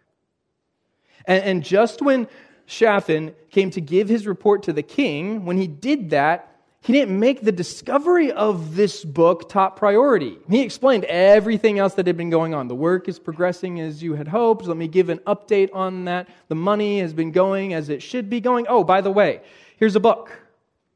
And, 1.25 1.43
and 1.43 1.63
just 1.63 2.03
when 2.03 2.27
Shaphan 2.67 3.33
came 3.49 3.71
to 3.71 3.81
give 3.81 4.07
his 4.07 4.27
report 4.27 4.61
to 4.63 4.73
the 4.73 4.83
king, 4.83 5.45
when 5.45 5.57
he 5.57 5.65
did 5.65 6.11
that, 6.11 6.52
he 6.83 6.91
didn't 6.91 7.17
make 7.17 7.41
the 7.41 7.51
discovery 7.53 8.29
of 8.33 8.75
this 8.75 9.05
book 9.05 9.47
top 9.47 9.77
priority. 9.77 10.37
He 10.49 10.61
explained 10.61 11.05
everything 11.05 11.79
else 11.79 11.93
that 11.93 12.05
had 12.07 12.17
been 12.17 12.29
going 12.29 12.53
on. 12.53 12.67
The 12.67 12.75
work 12.75 13.07
is 13.07 13.19
progressing 13.19 13.79
as 13.79 14.03
you 14.03 14.15
had 14.15 14.27
hoped. 14.27 14.65
Let 14.65 14.75
me 14.75 14.89
give 14.89 15.07
an 15.07 15.19
update 15.19 15.69
on 15.73 16.03
that. 16.05 16.27
The 16.49 16.55
money 16.55 16.99
has 16.99 17.13
been 17.13 17.31
going 17.31 17.73
as 17.73 17.87
it 17.87 18.03
should 18.03 18.29
be 18.29 18.41
going. 18.41 18.65
Oh, 18.67 18.83
by 18.83 18.99
the 18.99 19.11
way, 19.11 19.39
here's 19.77 19.95
a 19.95 20.01
book. 20.01 20.29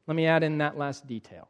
Let 0.06 0.14
me 0.14 0.26
add 0.26 0.42
in 0.42 0.58
that 0.58 0.76
last 0.76 1.06
detail. 1.06 1.48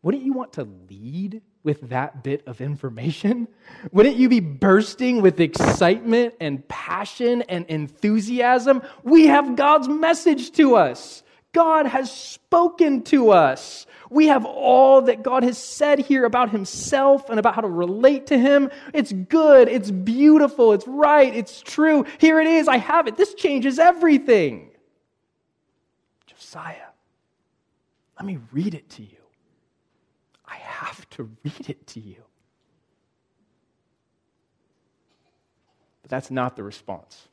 Wouldn't 0.00 0.24
you 0.24 0.32
want 0.32 0.54
to 0.54 0.66
lead 0.88 1.42
with 1.64 1.90
that 1.90 2.22
bit 2.22 2.46
of 2.46 2.62
information? 2.62 3.46
Wouldn't 3.92 4.16
you 4.16 4.30
be 4.30 4.40
bursting 4.40 5.20
with 5.20 5.38
excitement 5.38 6.34
and 6.40 6.66
passion 6.66 7.42
and 7.42 7.66
enthusiasm? 7.66 8.80
We 9.02 9.26
have 9.26 9.54
God's 9.54 9.88
message 9.88 10.52
to 10.52 10.76
us. 10.76 11.23
God 11.54 11.86
has 11.86 12.12
spoken 12.12 13.02
to 13.04 13.30
us. 13.30 13.86
We 14.10 14.26
have 14.26 14.44
all 14.44 15.02
that 15.02 15.22
God 15.22 15.44
has 15.44 15.56
said 15.56 16.00
here 16.00 16.26
about 16.26 16.50
Himself 16.50 17.30
and 17.30 17.38
about 17.38 17.54
how 17.54 17.62
to 17.62 17.68
relate 17.68 18.26
to 18.26 18.38
Him. 18.38 18.70
It's 18.92 19.12
good, 19.12 19.68
it's 19.68 19.90
beautiful, 19.90 20.74
it's 20.74 20.86
right, 20.86 21.34
it's 21.34 21.62
true. 21.62 22.04
Here 22.18 22.40
it 22.40 22.46
is, 22.46 22.68
I 22.68 22.76
have 22.76 23.06
it. 23.06 23.16
This 23.16 23.32
changes 23.32 23.78
everything. 23.78 24.70
Josiah, 26.26 26.76
let 28.18 28.26
me 28.26 28.38
read 28.52 28.74
it 28.74 28.90
to 28.90 29.02
you. 29.02 29.08
I 30.46 30.56
have 30.56 31.08
to 31.10 31.30
read 31.44 31.70
it 31.70 31.86
to 31.88 32.00
you. 32.00 32.22
But 36.02 36.10
that's 36.10 36.30
not 36.30 36.56
the 36.56 36.62
response. 36.62 37.28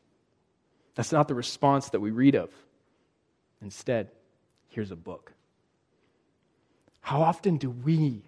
That's 0.96 1.12
not 1.12 1.28
the 1.28 1.36
response 1.36 1.90
that 1.90 2.00
we 2.00 2.12
read 2.12 2.36
of. 2.36 2.50
Instead, 3.62 4.10
here's 4.70 4.92
a 4.92 4.96
book. 4.96 5.34
How 7.02 7.22
often 7.22 7.58
do 7.58 7.70
we 7.70 8.24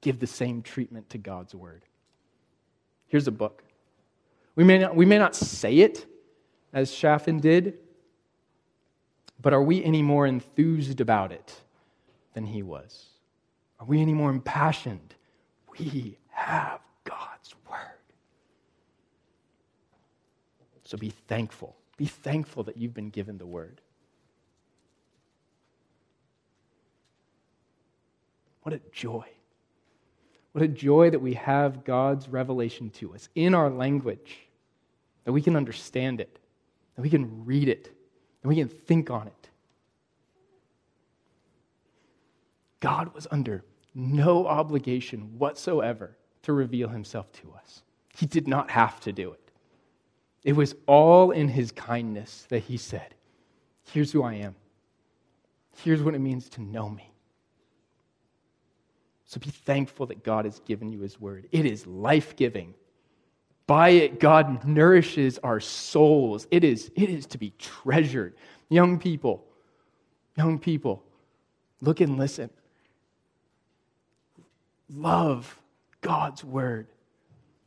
give 0.00 0.20
the 0.20 0.26
same 0.26 0.62
treatment 0.62 1.10
to 1.10 1.18
God's 1.18 1.54
word? 1.54 1.84
Here's 3.06 3.26
a 3.26 3.32
book. 3.32 3.62
We 4.54 4.64
may 4.64 4.78
not, 4.78 4.94
we 4.94 5.06
may 5.06 5.18
not 5.18 5.34
say 5.34 5.78
it 5.78 6.06
as 6.72 6.92
Shaphan 6.92 7.40
did, 7.40 7.78
but 9.40 9.52
are 9.52 9.62
we 9.62 9.82
any 9.82 10.02
more 10.02 10.26
enthused 10.26 11.00
about 11.00 11.32
it 11.32 11.60
than 12.34 12.44
he 12.44 12.62
was? 12.62 13.06
Are 13.78 13.86
we 13.86 14.00
any 14.00 14.12
more 14.12 14.30
impassioned? 14.30 15.14
We 15.78 16.18
have 16.28 16.80
God's 17.04 17.54
word. 17.68 17.78
So 20.84 20.98
be 20.98 21.10
thankful. 21.10 21.76
Be 21.96 22.06
thankful 22.06 22.64
that 22.64 22.76
you've 22.76 22.94
been 22.94 23.10
given 23.10 23.38
the 23.38 23.46
word. 23.46 23.80
What 28.70 28.78
a 28.78 28.90
joy. 28.92 29.24
What 30.52 30.62
a 30.62 30.68
joy 30.68 31.10
that 31.10 31.18
we 31.18 31.34
have 31.34 31.82
God's 31.82 32.28
revelation 32.28 32.90
to 32.90 33.12
us 33.14 33.28
in 33.34 33.52
our 33.52 33.68
language, 33.68 34.46
that 35.24 35.32
we 35.32 35.42
can 35.42 35.56
understand 35.56 36.20
it, 36.20 36.38
that 36.94 37.02
we 37.02 37.10
can 37.10 37.44
read 37.44 37.68
it, 37.68 37.92
that 38.42 38.48
we 38.48 38.54
can 38.54 38.68
think 38.68 39.10
on 39.10 39.26
it. 39.26 39.48
God 42.78 43.12
was 43.12 43.26
under 43.32 43.64
no 43.92 44.46
obligation 44.46 45.36
whatsoever 45.36 46.16
to 46.42 46.52
reveal 46.52 46.90
himself 46.90 47.32
to 47.42 47.52
us. 47.54 47.82
He 48.16 48.26
did 48.26 48.46
not 48.46 48.70
have 48.70 49.00
to 49.00 49.12
do 49.12 49.32
it. 49.32 49.50
It 50.44 50.54
was 50.54 50.76
all 50.86 51.32
in 51.32 51.48
his 51.48 51.72
kindness 51.72 52.46
that 52.50 52.60
he 52.60 52.76
said, 52.76 53.16
Here's 53.92 54.12
who 54.12 54.22
I 54.22 54.34
am. 54.34 54.54
Here's 55.78 56.04
what 56.04 56.14
it 56.14 56.20
means 56.20 56.48
to 56.50 56.62
know 56.62 56.88
me. 56.88 57.09
So 59.30 59.38
be 59.38 59.50
thankful 59.50 60.06
that 60.06 60.24
God 60.24 60.44
has 60.44 60.58
given 60.66 60.90
you 60.90 61.02
his 61.02 61.20
word. 61.20 61.46
It 61.52 61.64
is 61.64 61.86
life 61.86 62.34
giving. 62.34 62.74
By 63.68 63.90
it, 63.90 64.18
God 64.18 64.64
nourishes 64.64 65.38
our 65.38 65.60
souls. 65.60 66.48
It 66.50 66.64
is, 66.64 66.90
it 66.96 67.08
is 67.08 67.26
to 67.26 67.38
be 67.38 67.52
treasured. 67.56 68.34
Young 68.70 68.98
people, 68.98 69.44
young 70.36 70.58
people, 70.58 71.04
look 71.80 72.00
and 72.00 72.18
listen. 72.18 72.50
Love 74.92 75.60
God's 76.00 76.42
word. 76.42 76.88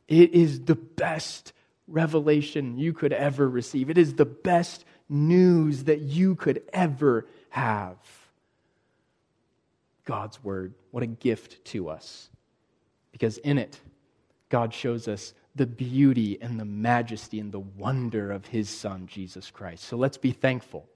It 0.06 0.34
is 0.34 0.60
the 0.60 0.74
best 0.74 1.54
revelation 1.88 2.76
you 2.76 2.92
could 2.92 3.14
ever 3.14 3.48
receive. 3.48 3.88
It 3.88 3.96
is 3.96 4.12
the 4.12 4.26
best 4.26 4.84
news 5.08 5.84
that 5.84 6.00
you 6.00 6.34
could 6.34 6.62
ever 6.74 7.26
have. 7.48 7.96
God's 10.04 10.44
word. 10.44 10.74
What 10.94 11.02
a 11.02 11.06
gift 11.06 11.64
to 11.72 11.88
us. 11.88 12.30
Because 13.10 13.38
in 13.38 13.58
it, 13.58 13.80
God 14.48 14.72
shows 14.72 15.08
us 15.08 15.34
the 15.56 15.66
beauty 15.66 16.38
and 16.40 16.60
the 16.60 16.64
majesty 16.64 17.40
and 17.40 17.50
the 17.50 17.58
wonder 17.58 18.30
of 18.30 18.46
his 18.46 18.70
son, 18.70 19.08
Jesus 19.08 19.50
Christ. 19.50 19.82
So 19.82 19.96
let's 19.96 20.18
be 20.18 20.30
thankful 20.30 20.88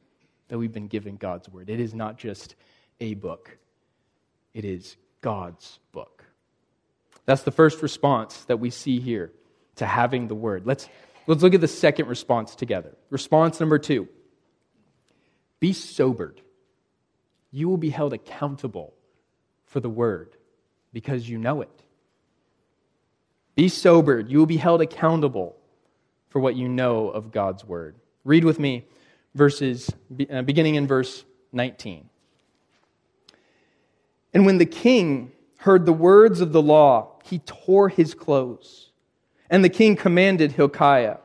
that 0.47 0.57
we've 0.57 0.73
been 0.73 0.87
given 0.87 1.17
God's 1.17 1.49
word. 1.49 1.69
It 1.69 1.81
is 1.81 1.95
not 1.95 2.17
just 2.17 2.55
a 3.01 3.15
book, 3.15 3.59
it 4.55 4.65
is 4.65 4.97
God's 5.21 5.81
book. 5.91 6.23
That's 7.27 7.43
the 7.43 7.51
first 7.51 7.83
response 7.83 8.45
that 8.45 8.61
we 8.61 8.71
see 8.71 9.01
here 9.01 9.33
to 9.75 9.87
having 9.87 10.29
the 10.29 10.37
word. 10.37 10.65
Let's, 10.65 10.89
let's 11.27 11.43
look 11.43 11.55
at 11.55 11.61
the 11.61 11.67
second 11.67 12.07
response 12.07 12.55
together. 12.55 12.95
Response 13.11 13.59
number 13.59 13.81
two 13.81 14.07
be 15.59 15.73
sobered. 15.73 16.41
You 17.51 17.69
will 17.69 17.79
be 17.79 17.91
held 17.91 18.13
accountable 18.13 18.95
for 19.69 19.81
the 19.81 19.89
word 19.89 20.37
because 20.93 21.29
you 21.29 21.39
know 21.39 21.61
it. 21.61 21.83
Be 23.55 23.69
sobered. 23.69 24.31
You 24.31 24.39
will 24.39 24.47
be 24.47 24.57
held 24.57 24.81
accountable 24.81 25.57
for 26.29 26.41
what 26.41 26.57
you 26.57 26.69
know 26.69 27.09
of 27.09 27.31
God's 27.31 27.65
word. 27.65 27.97
Read 28.25 28.45
with 28.45 28.59
me 28.59 28.85
verses 29.35 29.91
uh, 30.31 30.43
beginning 30.43 30.75
in 30.75 30.87
verse 30.87 31.25
19. 31.53 32.09
And 34.35 34.45
when 34.45 34.59
the 34.59 34.67
king 34.67 35.33
heard 35.59 35.87
the 35.87 35.93
words 35.93 36.41
of 36.41 36.53
the 36.53 36.63
law, 36.63 37.19
he 37.25 37.41
tore 37.41 37.89
his 37.89 38.15
clothes. 38.15 38.91
And 39.51 39.65
the 39.65 39.69
king 39.69 39.97
commanded 39.97 40.53
Hilkiah, 40.53 41.19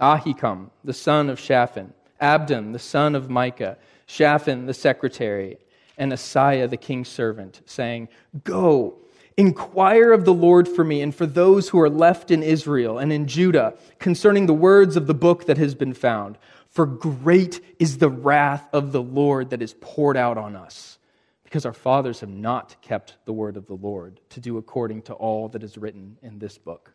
Ahikam, 0.00 0.70
the 0.82 0.92
son 0.92 1.30
of 1.30 1.38
Shaphan, 1.38 1.92
Abdon, 2.20 2.72
the 2.72 2.78
son 2.78 3.14
of 3.14 3.30
Micah, 3.30 3.78
Shaphan, 4.06 4.66
the 4.66 4.74
secretary, 4.74 5.58
and 6.00 6.14
Asaiah, 6.14 6.66
the 6.66 6.78
king's 6.78 7.08
servant, 7.08 7.60
saying, 7.66 8.08
Go, 8.42 8.96
inquire 9.36 10.12
of 10.12 10.24
the 10.24 10.32
Lord 10.32 10.66
for 10.66 10.82
me 10.82 11.02
and 11.02 11.14
for 11.14 11.26
those 11.26 11.68
who 11.68 11.78
are 11.78 11.90
left 11.90 12.30
in 12.30 12.42
Israel 12.42 12.98
and 12.98 13.12
in 13.12 13.26
Judah 13.26 13.74
concerning 13.98 14.46
the 14.46 14.54
words 14.54 14.96
of 14.96 15.06
the 15.06 15.14
book 15.14 15.44
that 15.44 15.58
has 15.58 15.74
been 15.74 15.92
found. 15.92 16.38
For 16.70 16.86
great 16.86 17.60
is 17.78 17.98
the 17.98 18.08
wrath 18.08 18.66
of 18.72 18.92
the 18.92 19.02
Lord 19.02 19.50
that 19.50 19.60
is 19.60 19.74
poured 19.78 20.16
out 20.16 20.38
on 20.38 20.56
us, 20.56 20.98
because 21.44 21.66
our 21.66 21.74
fathers 21.74 22.20
have 22.20 22.30
not 22.30 22.80
kept 22.80 23.16
the 23.26 23.34
word 23.34 23.58
of 23.58 23.66
the 23.66 23.74
Lord 23.74 24.20
to 24.30 24.40
do 24.40 24.56
according 24.56 25.02
to 25.02 25.12
all 25.12 25.48
that 25.48 25.62
is 25.62 25.76
written 25.76 26.16
in 26.22 26.38
this 26.38 26.56
book. 26.56 26.94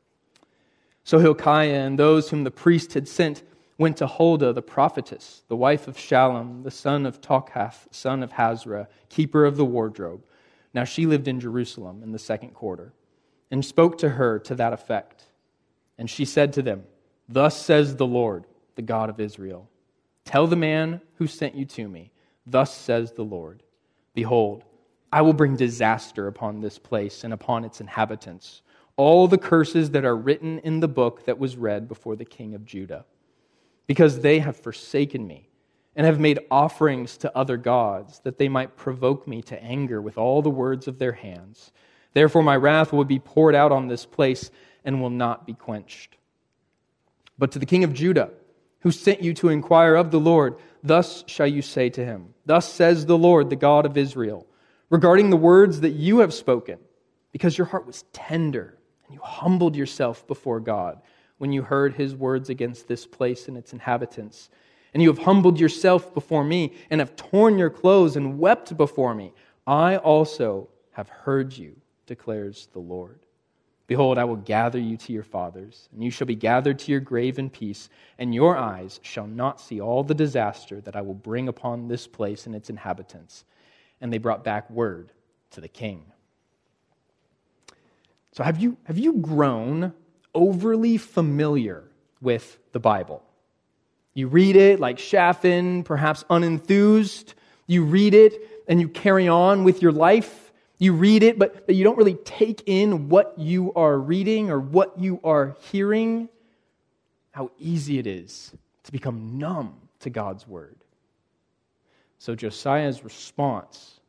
So 1.04 1.20
Hilkiah 1.20 1.86
and 1.86 2.00
those 2.00 2.32
whom 2.32 2.44
the 2.44 2.50
priest 2.50 2.96
had 2.96 3.08
sent 3.08 3.44
went 3.78 3.98
to 3.98 4.08
Huldah 4.08 4.54
the 4.54 4.62
prophetess, 4.62 5.44
the 5.48 5.56
wife 5.56 5.88
of 5.88 5.98
Shallum, 5.98 6.64
the 6.64 6.72
son 6.72 7.06
of 7.06 7.22
Tokhath, 7.22 7.88
son 7.92 8.24
of 8.24 8.34
Hasrah, 8.34 8.88
keeper 9.10 9.46
of 9.46 9.58
the 9.58 9.66
wardrobe. 9.66 10.24
Now 10.74 10.84
she 10.84 11.06
lived 11.06 11.28
in 11.28 11.40
Jerusalem 11.40 12.02
in 12.04 12.12
the 12.12 12.20
second 12.20 12.54
quarter, 12.54 12.94
and 13.52 13.64
spoke 13.64 13.98
to 14.00 14.10
her 14.10 14.40
to 14.40 14.56
that 14.56 14.74
effect. 14.74 15.26
And 15.98 16.10
she 16.10 16.26
said 16.26 16.54
to 16.54 16.62
them, 16.62 16.84
Thus 17.28 17.60
says 17.60 17.96
the 17.96 18.08
Lord, 18.08 18.46
the 18.76 18.82
God 18.82 19.10
of 19.10 19.20
Israel 19.20 19.70
Tell 20.24 20.48
the 20.48 20.56
man 20.56 21.02
who 21.16 21.28
sent 21.28 21.56
you 21.56 21.66
to 21.66 21.88
me, 21.88 22.12
Thus 22.48 22.74
says 22.74 23.12
the 23.12 23.24
Lord 23.24 23.62
Behold, 24.14 24.64
I 25.12 25.22
will 25.22 25.34
bring 25.34 25.56
disaster 25.56 26.28
upon 26.28 26.60
this 26.60 26.78
place 26.78 27.24
and 27.24 27.32
upon 27.32 27.64
its 27.64 27.80
inhabitants, 27.80 28.62
all 28.98 29.28
the 29.28 29.38
curses 29.38 29.92
that 29.92 30.04
are 30.04 30.16
written 30.16 30.60
in 30.60 30.80
the 30.80 30.88
book 30.88 31.26
that 31.26 31.38
was 31.38 31.58
read 31.58 31.88
before 31.88 32.16
the 32.16 32.26
king 32.26 32.54
of 32.54 32.66
Judah 32.66 33.06
because 33.88 34.20
they 34.20 34.40
have 34.40 34.58
forsaken 34.58 35.26
me 35.26 35.50
and 35.96 36.06
have 36.06 36.20
made 36.20 36.40
offerings 36.52 37.18
to 37.18 37.38
other 37.38 37.58
gods, 37.58 38.20
that 38.24 38.38
they 38.38 38.50
might 38.50 38.76
provoke 38.76 39.28
me 39.28 39.42
to 39.44 39.64
anger 39.64 40.02
with 40.02 40.18
all 40.18 40.42
the 40.42 40.50
words 40.50 40.88
of 40.88 41.00
their 41.00 41.14
hands. 41.14 41.72
Therefore, 42.14 42.44
my 42.44 42.56
wrath 42.56 42.92
will 42.92 43.06
be 43.06 43.20
poured 43.20 43.56
out 43.56 43.72
on 43.72 43.88
this 43.88 44.06
place 44.06 44.52
and 44.84 45.02
will 45.02 45.10
not 45.10 45.46
be 45.46 45.54
quenched. 45.54 46.18
But 47.38 47.52
to 47.52 47.60
the 47.60 47.66
king 47.66 47.84
of 47.84 47.94
Judah, 47.94 48.32
who 48.80 48.92
sent 48.92 49.22
you 49.22 49.34
to 49.36 49.50
inquire 49.50 49.96
of 49.96 50.12
the 50.12 50.20
Lord, 50.20 50.58
thus 50.84 51.24
shall 51.28 51.48
you 51.48 51.62
say 51.62 51.90
to 51.90 52.06
him, 52.06 52.34
Thus 52.46 52.72
says 52.72 53.06
the 53.06 53.18
Lord, 53.18 53.50
the 53.50 53.56
God 53.56 53.86
of 53.86 53.98
Israel, 53.98 54.46
regarding 54.90 55.30
the 55.30 55.38
words 55.38 55.82
that 55.82 55.94
you 55.94 56.20
have 56.20 56.34
spoken, 56.34 56.80
because 57.32 57.58
your 57.58 57.68
heart 57.68 57.88
was 57.88 58.04
tender 58.14 58.78
and 59.06 59.16
you 59.16 59.22
humbled 59.22 59.76
yourself 59.76 60.26
before 60.28 60.60
God 60.60 61.02
when 61.38 61.52
you 61.52 61.64
heard 61.64 61.94
his 61.94 62.16
words 62.16 62.50
against 62.50 62.88
this 62.88 63.06
place 63.06 63.48
and 63.48 63.58
its 63.58 63.74
inhabitants. 63.74 64.50
And 64.94 65.04
you 65.04 65.10
have 65.10 65.20
humbled 65.20 65.60
yourself 65.60 66.14
before 66.14 66.44
me 66.44 66.74
and 66.90 67.02
have 67.02 67.16
torn 67.16 67.58
your 67.58 67.70
clothes 67.70 68.16
and 68.16 68.40
wept 68.40 68.78
before 68.78 69.14
me. 69.14 69.34
I 69.68 69.98
also 69.98 70.70
have 70.92 71.10
heard 71.10 71.58
you, 71.58 71.76
declares 72.06 72.70
the 72.72 72.80
Lord. 72.80 73.20
Behold, 73.88 74.18
I 74.18 74.24
will 74.24 74.38
gather 74.38 74.80
you 74.80 74.98
to 74.98 75.14
your 75.14 75.24
fathers, 75.24 75.90
and 75.94 76.04
you 76.04 76.10
shall 76.10 76.26
be 76.26 76.36
gathered 76.36 76.80
to 76.80 76.92
your 76.92 77.02
grave 77.02 77.38
in 77.38 77.52
peace, 77.52 77.90
and 78.18 78.34
your 78.34 78.58
eyes 78.58 79.00
shall 79.04 79.28
not 79.28 79.62
see 79.62 79.80
all 79.80 80.04
the 80.04 80.16
disaster 80.16 80.82
that 80.82 80.96
I 80.96 81.02
will 81.02 81.14
bring 81.14 81.48
upon 81.48 81.88
this 81.88 82.08
place 82.08 82.48
and 82.48 82.56
its 82.56 82.70
inhabitants. 82.70 83.46
And 84.02 84.12
they 84.12 84.18
brought 84.18 84.44
back 84.44 84.70
word 84.72 85.12
to 85.52 85.62
the 85.62 85.68
king. 85.68 86.06
So, 88.32 88.44
have 88.44 88.60
you, 88.60 88.78
have 88.86 88.98
you 88.98 89.14
grown 89.14 89.94
overly 90.36 90.98
familiar 90.98 91.84
with 92.22 92.60
the 92.74 92.80
Bible? 92.80 93.24
You 94.14 94.28
read 94.28 94.56
it 94.56 94.80
like 94.80 95.00
Shaphan, 95.00 95.84
perhaps 95.84 96.24
unenthused. 96.30 97.34
You 97.66 97.86
read 97.86 98.14
it 98.14 98.34
and 98.68 98.80
you 98.80 98.88
carry 98.88 99.28
on 99.28 99.64
with 99.64 99.82
your 99.82 99.92
life 99.92 100.46
you 100.78 100.94
read 100.94 101.24
it, 101.24 101.40
but, 101.40 101.66
but 101.66 101.76
you 101.76 101.84
don't 101.84 101.98
really 101.98 102.16
take 102.16 102.64
in 102.66 103.08
what 103.08 103.38
you 103.38 103.74
are 103.74 103.98
reading 103.98 104.50
or 104.50 104.60
what 104.60 105.00
you 105.00 105.20
are 105.24 105.56
hearing. 105.72 106.30
How 107.32 107.52
easy 107.58 107.98
it 107.98 108.08
is 108.08 108.54
to 108.84 108.92
become 108.92 109.38
numb 109.38 109.76
to 110.02 110.10
God's 110.10 110.48
word. 110.48 110.76
So 112.20 112.36
Josiah's 112.36 113.04
response 113.04 114.00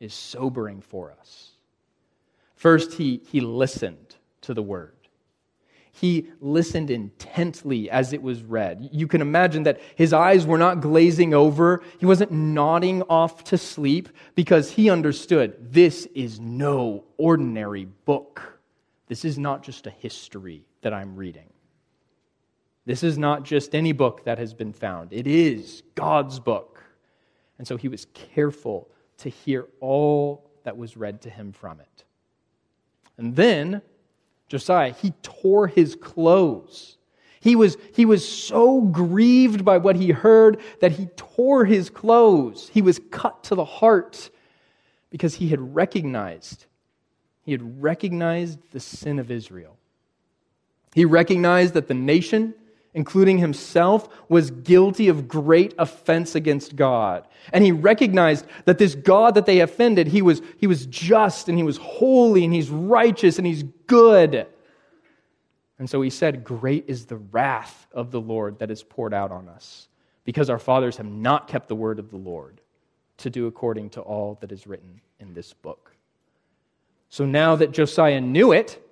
is 0.00 0.14
sobering 0.14 0.80
for 0.80 1.12
us. 1.12 1.50
First, 2.56 2.94
he, 2.94 3.20
he 3.28 3.40
listened 3.40 4.16
to 4.42 4.54
the 4.54 4.62
word. 4.62 4.95
He 5.98 6.28
listened 6.42 6.90
intently 6.90 7.88
as 7.88 8.12
it 8.12 8.20
was 8.20 8.42
read. 8.42 8.90
You 8.92 9.06
can 9.06 9.22
imagine 9.22 9.62
that 9.62 9.80
his 9.94 10.12
eyes 10.12 10.44
were 10.44 10.58
not 10.58 10.82
glazing 10.82 11.32
over. 11.32 11.82
He 11.98 12.04
wasn't 12.04 12.32
nodding 12.32 13.00
off 13.04 13.44
to 13.44 13.56
sleep 13.56 14.10
because 14.34 14.70
he 14.70 14.90
understood 14.90 15.72
this 15.72 16.04
is 16.14 16.38
no 16.38 17.04
ordinary 17.16 17.86
book. 17.86 18.60
This 19.06 19.24
is 19.24 19.38
not 19.38 19.62
just 19.62 19.86
a 19.86 19.90
history 19.90 20.66
that 20.82 20.92
I'm 20.92 21.16
reading. 21.16 21.48
This 22.84 23.02
is 23.02 23.16
not 23.16 23.44
just 23.44 23.74
any 23.74 23.92
book 23.92 24.24
that 24.24 24.36
has 24.36 24.52
been 24.52 24.74
found, 24.74 25.14
it 25.14 25.26
is 25.26 25.82
God's 25.94 26.38
book. 26.38 26.84
And 27.58 27.66
so 27.66 27.78
he 27.78 27.88
was 27.88 28.06
careful 28.12 28.90
to 29.18 29.30
hear 29.30 29.66
all 29.80 30.50
that 30.64 30.76
was 30.76 30.94
read 30.94 31.22
to 31.22 31.30
him 31.30 31.52
from 31.52 31.80
it. 31.80 32.04
And 33.16 33.34
then 33.34 33.80
Josiah, 34.48 34.92
he 34.92 35.12
tore 35.22 35.66
his 35.66 35.96
clothes. 35.96 36.96
He 37.40 37.56
was, 37.56 37.76
he 37.94 38.04
was 38.04 38.28
so 38.28 38.80
grieved 38.80 39.64
by 39.64 39.78
what 39.78 39.96
he 39.96 40.10
heard 40.10 40.60
that 40.80 40.92
he 40.92 41.06
tore 41.16 41.64
his 41.64 41.90
clothes. 41.90 42.70
He 42.72 42.82
was 42.82 43.00
cut 43.10 43.44
to 43.44 43.54
the 43.54 43.64
heart 43.64 44.30
because 45.10 45.36
he 45.36 45.48
had 45.48 45.74
recognized, 45.74 46.66
he 47.42 47.52
had 47.52 47.82
recognized 47.82 48.58
the 48.72 48.80
sin 48.80 49.18
of 49.18 49.30
Israel. 49.30 49.76
He 50.94 51.04
recognized 51.04 51.74
that 51.74 51.88
the 51.88 51.94
nation, 51.94 52.54
including 52.96 53.36
himself, 53.36 54.08
was 54.30 54.50
guilty 54.50 55.08
of 55.08 55.28
great 55.28 55.74
offense 55.76 56.34
against 56.34 56.74
God. 56.74 57.28
And 57.52 57.62
he 57.62 57.70
recognized 57.70 58.46
that 58.64 58.78
this 58.78 58.94
God 58.94 59.34
that 59.34 59.44
they 59.44 59.60
offended, 59.60 60.08
he 60.08 60.22
was, 60.22 60.40
he 60.56 60.66
was 60.66 60.86
just 60.86 61.50
and 61.50 61.58
he 61.58 61.62
was 61.62 61.76
holy 61.76 62.42
and 62.42 62.54
he's 62.54 62.70
righteous 62.70 63.36
and 63.36 63.46
he's 63.46 63.64
good. 63.86 64.46
And 65.78 65.90
so 65.90 66.00
he 66.00 66.08
said, 66.08 66.42
Great 66.42 66.86
is 66.88 67.04
the 67.04 67.18
wrath 67.18 67.86
of 67.92 68.10
the 68.10 68.20
Lord 68.20 68.58
that 68.60 68.70
is 68.70 68.82
poured 68.82 69.12
out 69.12 69.30
on 69.30 69.46
us, 69.46 69.88
because 70.24 70.48
our 70.48 70.58
fathers 70.58 70.96
have 70.96 71.06
not 71.06 71.48
kept 71.48 71.68
the 71.68 71.76
word 71.76 71.98
of 71.98 72.10
the 72.10 72.16
Lord 72.16 72.62
to 73.18 73.28
do 73.28 73.46
according 73.46 73.90
to 73.90 74.00
all 74.00 74.38
that 74.40 74.50
is 74.50 74.66
written 74.66 75.02
in 75.20 75.34
this 75.34 75.52
book. 75.52 75.94
So 77.10 77.26
now 77.26 77.56
that 77.56 77.72
Josiah 77.72 78.22
knew 78.22 78.52
it, 78.52 78.82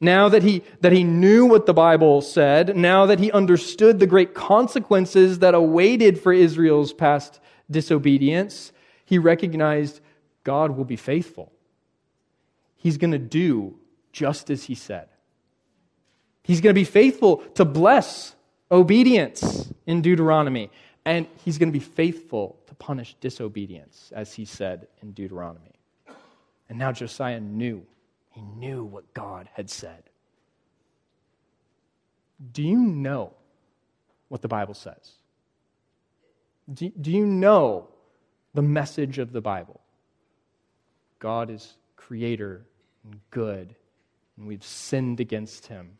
now 0.00 0.30
that 0.30 0.42
he, 0.42 0.62
that 0.80 0.92
he 0.92 1.04
knew 1.04 1.44
what 1.44 1.66
the 1.66 1.74
Bible 1.74 2.22
said, 2.22 2.74
now 2.76 3.04
that 3.06 3.20
he 3.20 3.30
understood 3.30 3.98
the 3.98 4.06
great 4.06 4.34
consequences 4.34 5.40
that 5.40 5.54
awaited 5.54 6.18
for 6.18 6.32
Israel's 6.32 6.94
past 6.94 7.38
disobedience, 7.70 8.72
he 9.04 9.18
recognized 9.18 10.00
God 10.42 10.76
will 10.76 10.86
be 10.86 10.96
faithful. 10.96 11.52
He's 12.76 12.96
going 12.96 13.10
to 13.10 13.18
do 13.18 13.76
just 14.10 14.48
as 14.48 14.64
he 14.64 14.74
said. 14.74 15.08
He's 16.42 16.62
going 16.62 16.74
to 16.74 16.80
be 16.80 16.84
faithful 16.84 17.38
to 17.54 17.66
bless 17.66 18.34
obedience 18.72 19.70
in 19.86 20.00
Deuteronomy, 20.00 20.70
and 21.04 21.26
he's 21.44 21.58
going 21.58 21.68
to 21.68 21.78
be 21.78 21.84
faithful 21.84 22.58
to 22.66 22.74
punish 22.74 23.14
disobedience, 23.20 24.10
as 24.14 24.32
he 24.32 24.46
said 24.46 24.88
in 25.02 25.12
Deuteronomy. 25.12 25.74
And 26.70 26.78
now 26.78 26.92
Josiah 26.92 27.40
knew 27.40 27.84
he 28.30 28.42
knew 28.42 28.84
what 28.84 29.12
God 29.14 29.48
had 29.52 29.68
said. 29.70 30.04
Do 32.52 32.62
you 32.62 32.78
know 32.78 33.34
what 34.28 34.42
the 34.42 34.48
Bible 34.48 34.74
says? 34.74 35.12
Do, 36.72 36.90
do 37.00 37.10
you 37.10 37.26
know 37.26 37.88
the 38.54 38.62
message 38.62 39.18
of 39.18 39.32
the 39.32 39.40
Bible? 39.40 39.80
God 41.18 41.50
is 41.50 41.74
creator 41.96 42.66
and 43.04 43.20
good, 43.30 43.74
and 44.36 44.46
we've 44.46 44.64
sinned 44.64 45.20
against 45.20 45.66
him 45.66 45.98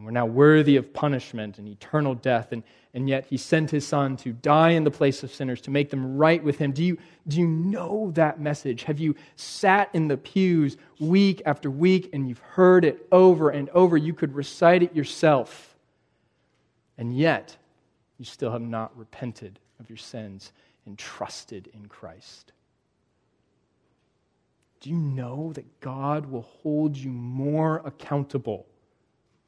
and 0.00 0.06
we're 0.06 0.12
now 0.12 0.24
worthy 0.24 0.76
of 0.76 0.94
punishment 0.94 1.58
and 1.58 1.68
eternal 1.68 2.14
death. 2.14 2.52
And, 2.52 2.62
and 2.94 3.06
yet 3.06 3.26
he 3.28 3.36
sent 3.36 3.70
his 3.70 3.86
son 3.86 4.16
to 4.18 4.32
die 4.32 4.70
in 4.70 4.82
the 4.82 4.90
place 4.90 5.22
of 5.22 5.30
sinners, 5.30 5.60
to 5.60 5.70
make 5.70 5.90
them 5.90 6.16
right 6.16 6.42
with 6.42 6.56
him. 6.56 6.72
Do 6.72 6.82
you, 6.82 6.96
do 7.28 7.38
you 7.38 7.46
know 7.46 8.10
that 8.14 8.40
message? 8.40 8.84
Have 8.84 8.98
you 8.98 9.14
sat 9.36 9.90
in 9.92 10.08
the 10.08 10.16
pews 10.16 10.78
week 11.00 11.42
after 11.44 11.70
week 11.70 12.08
and 12.14 12.26
you've 12.26 12.38
heard 12.38 12.86
it 12.86 13.06
over 13.12 13.50
and 13.50 13.68
over? 13.70 13.94
You 13.98 14.14
could 14.14 14.34
recite 14.34 14.82
it 14.82 14.96
yourself. 14.96 15.76
And 16.96 17.14
yet, 17.14 17.54
you 18.16 18.24
still 18.24 18.52
have 18.52 18.62
not 18.62 18.96
repented 18.96 19.58
of 19.80 19.90
your 19.90 19.98
sins 19.98 20.52
and 20.86 20.96
trusted 20.96 21.68
in 21.74 21.84
Christ. 21.88 22.52
Do 24.80 24.88
you 24.88 24.96
know 24.96 25.52
that 25.52 25.80
God 25.80 26.24
will 26.24 26.48
hold 26.62 26.96
you 26.96 27.10
more 27.10 27.82
accountable 27.84 28.64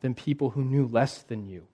than 0.02 0.14
people 0.14 0.50
who 0.50 0.62
knew 0.62 0.86
less 0.86 1.22
than 1.22 1.46
you. 1.46 1.66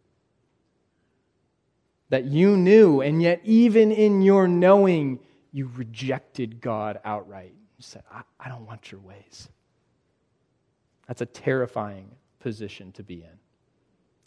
That 2.10 2.24
you 2.24 2.56
knew, 2.56 3.00
and 3.00 3.20
yet, 3.20 3.40
even 3.44 3.90
in 3.90 4.22
your 4.22 4.46
knowing, 4.46 5.18
you 5.52 5.70
rejected 5.74 6.60
God 6.60 7.00
outright. 7.04 7.52
You 7.76 7.82
said, 7.82 8.02
I, 8.12 8.22
I 8.38 8.48
don't 8.48 8.66
want 8.66 8.92
your 8.92 9.00
ways. 9.00 9.48
That's 11.06 11.20
a 11.20 11.26
terrifying 11.26 12.10
position 12.38 12.92
to 12.92 13.02
be 13.02 13.16
in. 13.16 13.38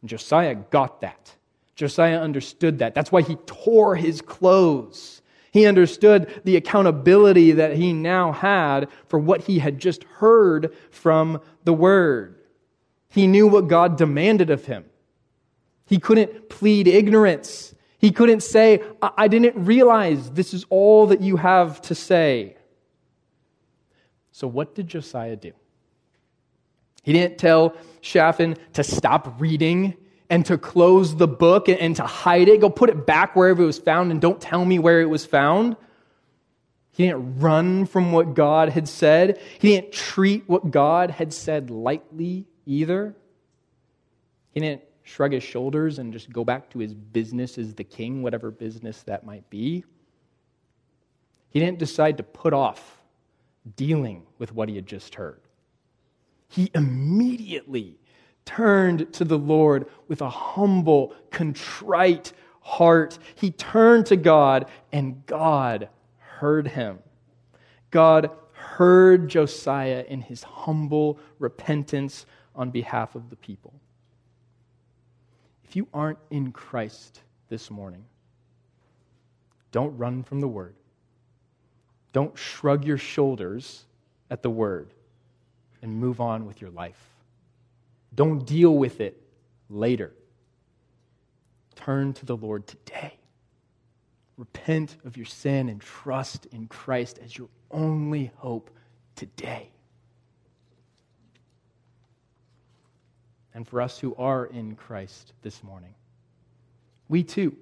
And 0.01 0.09
Josiah 0.09 0.55
got 0.55 1.01
that. 1.01 1.35
Josiah 1.75 2.19
understood 2.19 2.79
that. 2.79 2.93
That's 2.93 3.11
why 3.11 3.21
he 3.21 3.35
tore 3.45 3.95
his 3.95 4.21
clothes. 4.21 5.21
He 5.51 5.65
understood 5.65 6.41
the 6.43 6.55
accountability 6.55 7.53
that 7.53 7.75
he 7.75 7.93
now 7.93 8.31
had 8.31 8.89
for 9.07 9.19
what 9.19 9.41
he 9.41 9.59
had 9.59 9.79
just 9.79 10.03
heard 10.03 10.75
from 10.91 11.41
the 11.63 11.73
word. 11.73 12.40
He 13.11 13.27
knew 13.27 13.45
what 13.45 13.67
God 13.67 13.97
demanded 13.97 14.49
of 14.49 14.65
him. 14.65 14.85
He 15.85 15.99
couldn't 15.99 16.47
plead 16.49 16.87
ignorance. 16.87 17.75
He 17.97 18.11
couldn't 18.11 18.41
say, 18.41 18.81
I, 19.01 19.11
I 19.17 19.27
didn't 19.27 19.65
realize 19.65 20.31
this 20.31 20.53
is 20.53 20.65
all 20.69 21.07
that 21.07 21.19
you 21.19 21.35
have 21.35 21.81
to 21.83 21.95
say. 21.95 22.55
So, 24.31 24.47
what 24.47 24.75
did 24.75 24.87
Josiah 24.87 25.35
do? 25.35 25.51
He 27.03 27.11
didn't 27.11 27.37
tell 27.37 27.75
Shaphan 27.99 28.55
to 28.73 28.83
stop 28.83 29.41
reading 29.41 29.97
and 30.29 30.45
to 30.45 30.57
close 30.57 31.17
the 31.17 31.27
book 31.27 31.67
and, 31.67 31.95
to 31.97 32.03
hide 32.03 32.47
it. 32.47 32.61
Go 32.61 32.69
put 32.69 32.89
it 32.89 33.05
back 33.05 33.35
wherever 33.35 33.61
it 33.61 33.65
was 33.65 33.77
found 33.77 34.11
and 34.11 34.21
don't 34.21 34.39
tell 34.39 34.63
me 34.63 34.79
where 34.79 35.01
it 35.01 35.09
was 35.09 35.25
found. 35.25 35.75
He 36.93 37.07
didn't 37.07 37.39
run 37.39 37.85
from 37.85 38.13
what 38.13 38.35
God 38.35 38.69
had 38.69 38.87
said. 38.87 39.41
He 39.59 39.75
didn't 39.75 39.91
treat 39.91 40.47
what 40.47 40.71
God 40.71 41.11
had 41.11 41.33
said 41.33 41.69
lightly 41.69 42.45
either. 42.71 43.15
He 44.51 44.59
didn't 44.59 44.83
shrug 45.03 45.33
his 45.33 45.43
shoulders 45.43 45.99
and 45.99 46.13
just 46.13 46.31
go 46.31 46.43
back 46.45 46.69
to 46.71 46.79
his 46.79 46.93
business 46.93 47.57
as 47.57 47.73
the 47.73 47.83
king, 47.83 48.21
whatever 48.23 48.51
business 48.51 49.03
that 49.03 49.25
might 49.25 49.49
be. 49.49 49.83
He 51.49 51.59
didn't 51.59 51.79
decide 51.79 52.17
to 52.17 52.23
put 52.23 52.53
off 52.53 53.01
dealing 53.75 54.23
with 54.39 54.53
what 54.53 54.69
he 54.69 54.75
had 54.75 54.87
just 54.87 55.15
heard. 55.15 55.41
he 56.51 56.69
immediately 56.75 57.97
turned 58.45 59.11
to 59.13 59.23
the 59.23 59.37
Lord 59.37 59.87
with 60.07 60.21
a 60.21 60.29
humble, 60.29 61.13
contrite 61.31 62.33
heart. 62.59 63.17
He 63.35 63.51
turned 63.51 64.05
to 64.07 64.17
God, 64.17 64.69
and 64.91 65.25
God 65.25 65.87
heard 66.17 66.67
him. 66.67 66.99
God 67.89 68.31
heard 68.51 69.29
Josiah 69.29 70.03
in 70.07 70.21
his 70.21 70.43
humble 70.43 71.19
repentance 71.39 72.25
on 72.55 72.71
behalf 72.71 73.15
of 73.15 73.29
the 73.29 73.35
people. 73.35 73.73
If 75.63 75.75
you 75.75 75.87
aren't 75.93 76.19
in 76.29 76.51
Christ 76.51 77.21
this 77.49 77.71
morning, 77.71 78.03
don't 79.71 79.97
run 79.97 80.23
from 80.23 80.41
the 80.41 80.47
word. 80.47 80.75
Don't 82.13 82.37
shrug 82.37 82.83
your 82.83 82.97
shoulders 82.97 83.85
at 84.29 84.43
the 84.43 84.49
word 84.49 84.93
and 85.81 85.95
move 85.95 86.19
on 86.19 86.45
with 86.45 86.61
your 86.61 86.71
life. 86.71 87.01
Don't 88.13 88.45
deal 88.45 88.75
with 88.75 88.99
it 88.99 89.21
later. 89.69 90.11
Turn 91.75 92.13
to 92.13 92.25
the 92.25 92.35
Lord 92.35 92.67
today. 92.67 93.17
Repent 94.37 94.97
of 95.05 95.15
your 95.15 95.25
sin 95.25 95.69
and 95.69 95.79
trust 95.79 96.47
in 96.47 96.67
Christ 96.67 97.19
as 97.23 97.37
your 97.37 97.47
only 97.69 98.31
hope 98.37 98.69
today. 99.15 99.69
And 103.53 103.67
for 103.67 103.81
us 103.81 103.99
who 103.99 104.15
are 104.15 104.45
in 104.45 104.75
Christ 104.75 105.33
this 105.41 105.63
morning, 105.63 105.93
we 107.09 107.23
too 107.23 107.57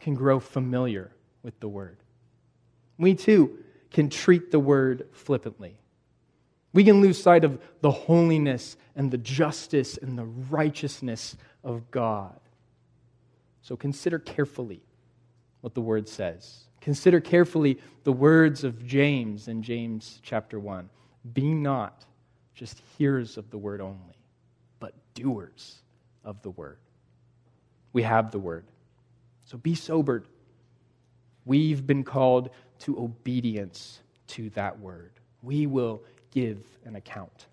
can 0.00 0.14
grow 0.14 0.40
familiar 0.40 1.10
with 1.42 1.58
the 1.60 1.68
Word. 1.68 1.98
We 2.98 3.14
too 3.14 3.58
can 3.90 4.08
treat 4.08 4.50
the 4.50 4.58
Word 4.58 5.08
flippantly. 5.12 5.78
We 6.72 6.84
can 6.84 7.00
lose 7.00 7.22
sight 7.22 7.44
of 7.44 7.60
the 7.80 7.90
holiness 7.90 8.76
and 8.96 9.10
the 9.10 9.18
justice 9.18 9.96
and 9.96 10.18
the 10.18 10.24
righteousness 10.24 11.36
of 11.62 11.90
God. 11.90 12.40
So 13.62 13.76
consider 13.76 14.18
carefully 14.18 14.82
what 15.60 15.74
the 15.74 15.80
Word 15.80 16.08
says. 16.08 16.64
Consider 16.80 17.20
carefully 17.20 17.78
the 18.02 18.12
words 18.12 18.64
of 18.64 18.86
James 18.86 19.48
in 19.48 19.62
James 19.62 20.20
chapter 20.22 20.58
1. 20.58 20.90
Be 21.32 21.54
not 21.54 22.04
just 22.54 22.82
hearers 22.98 23.38
of 23.38 23.50
the 23.50 23.56
Word 23.56 23.80
only, 23.80 24.18
doers 25.14 25.82
of 26.24 26.40
the 26.42 26.50
Word. 26.50 26.78
We 27.92 28.02
have 28.02 28.30
the 28.30 28.38
Word. 28.38 28.64
So 29.44 29.56
be 29.58 29.74
sobered. 29.74 30.26
We've 31.44 31.86
been 31.86 32.04
called 32.04 32.50
to 32.80 32.98
obedience 32.98 34.00
to 34.28 34.50
that 34.50 34.78
Word. 34.78 35.12
We 35.42 35.66
will 35.66 36.02
give 36.30 36.58
an 36.84 36.96
account. 36.96 37.46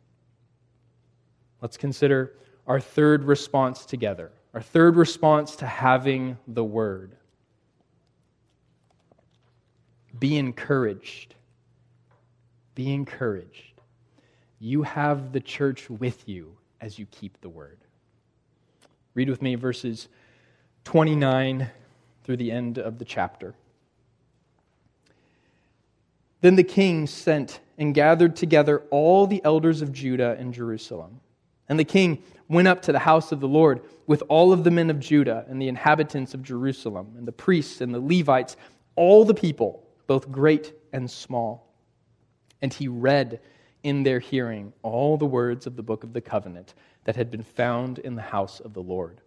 Let's 1.62 1.78
consider 1.78 2.34
our 2.68 2.80
third 2.80 3.24
response 3.24 3.86
together. 3.86 4.32
Our 4.54 4.62
third 4.62 4.96
response 4.96 5.56
to 5.58 5.68
having 5.68 6.38
the 6.48 6.64
Word. 6.64 7.16
Be 10.20 10.38
encouraged. 10.38 11.36
Be 12.76 12.94
encouraged. 12.94 13.82
You 14.60 14.84
have 14.84 15.32
the 15.32 15.40
church 15.40 15.90
with 15.90 16.28
you 16.28 16.56
as 16.82 16.98
you 17.00 17.06
keep 17.06 17.40
the 17.42 17.50
Word. 17.50 17.78
Read 19.14 19.30
with 19.30 19.42
me 19.42 19.56
verses 19.56 20.08
29 20.84 21.70
through 22.24 22.38
the 22.38 22.52
end 22.52 22.78
of 22.78 22.98
the 22.98 23.06
chapter. 23.06 23.54
Then 26.42 26.56
the 26.56 26.64
king 26.64 27.06
sent 27.06 27.60
and 27.78 27.94
gathered 27.94 28.36
together 28.36 28.84
all 28.90 29.28
the 29.28 29.42
elders 29.44 29.82
of 29.82 29.92
Judah 29.92 30.36
and 30.40 30.54
Jerusalem. 30.54 31.20
And 31.70 31.80
the 31.80 31.86
king 31.86 32.24
went 32.48 32.68
up 32.68 32.82
to 32.84 32.92
the 32.92 33.00
house 33.00 33.32
of 33.32 33.40
the 33.40 33.48
Lord 33.48 33.82
with 34.08 34.24
all 34.28 34.52
of 34.52 34.64
the 34.64 34.72
men 34.72 34.90
of 34.90 35.00
Judah 35.00 35.46
and 35.48 35.62
the 35.62 35.68
inhabitants 35.68 36.34
of 36.34 36.44
Jerusalem, 36.44 37.14
and 37.18 37.28
the 37.28 37.32
priests 37.32 37.80
and 37.80 37.94
the 37.94 38.00
Levites, 38.00 38.58
all 38.96 39.24
the 39.24 39.34
people, 39.34 39.84
both 40.08 40.32
great 40.32 40.74
and 40.92 41.10
small. 41.10 41.74
And 42.62 42.74
he 42.74 42.88
read 42.88 43.40
in 43.84 44.04
their 44.04 44.20
hearing 44.20 44.74
all 44.84 45.18
the 45.18 45.26
words 45.26 45.68
of 45.68 45.76
the 45.76 45.84
book 45.84 46.04
of 46.04 46.14
the 46.14 46.22
covenant 46.22 46.74
that 47.06 47.16
had 47.16 47.32
been 47.32 47.44
found 47.44 48.00
in 48.00 48.16
the 48.16 48.22
house 48.22 48.60
of 48.60 48.74
the 48.74 48.82
Lord. 48.82 49.22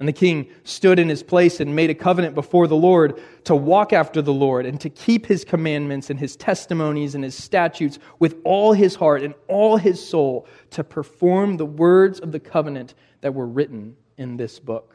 And 0.00 0.06
the 0.06 0.12
king 0.12 0.48
stood 0.62 1.00
in 1.00 1.08
his 1.08 1.24
place 1.24 1.58
and 1.58 1.74
made 1.74 1.90
a 1.90 1.94
covenant 1.94 2.36
before 2.36 2.68
the 2.68 2.76
Lord 2.76 3.20
to 3.44 3.56
walk 3.56 3.92
after 3.92 4.22
the 4.22 4.32
Lord 4.32 4.64
and 4.64 4.80
to 4.80 4.88
keep 4.88 5.26
his 5.26 5.44
commandments 5.44 6.08
and 6.08 6.20
his 6.20 6.36
testimonies 6.36 7.16
and 7.16 7.24
his 7.24 7.34
statutes 7.34 7.98
with 8.20 8.36
all 8.44 8.72
his 8.72 8.94
heart 8.94 9.22
and 9.24 9.34
all 9.48 9.76
his 9.76 10.06
soul 10.06 10.46
to 10.70 10.84
perform 10.84 11.56
the 11.56 11.66
words 11.66 12.20
of 12.20 12.30
the 12.30 12.38
covenant 12.38 12.94
that 13.22 13.34
were 13.34 13.46
written 13.46 13.96
in 14.16 14.36
this 14.36 14.60
book. 14.60 14.94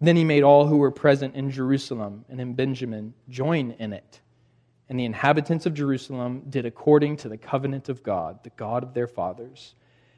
Then 0.00 0.16
he 0.16 0.24
made 0.24 0.42
all 0.42 0.66
who 0.66 0.78
were 0.78 0.90
present 0.90 1.36
in 1.36 1.50
Jerusalem 1.50 2.24
and 2.28 2.40
in 2.40 2.54
Benjamin 2.54 3.14
join 3.28 3.72
in 3.78 3.92
it. 3.92 4.20
And 4.90 5.00
the 5.00 5.06
inhabitants 5.06 5.64
of 5.64 5.72
Jerusalem 5.72 6.42
did 6.50 6.66
according 6.66 7.16
to 7.18 7.30
the 7.30 7.38
covenant 7.38 7.88
of 7.88 8.02
God, 8.02 8.44
the 8.44 8.50
God 8.50 8.82
of 8.82 8.92
their 8.92 9.06
fathers 9.06 9.74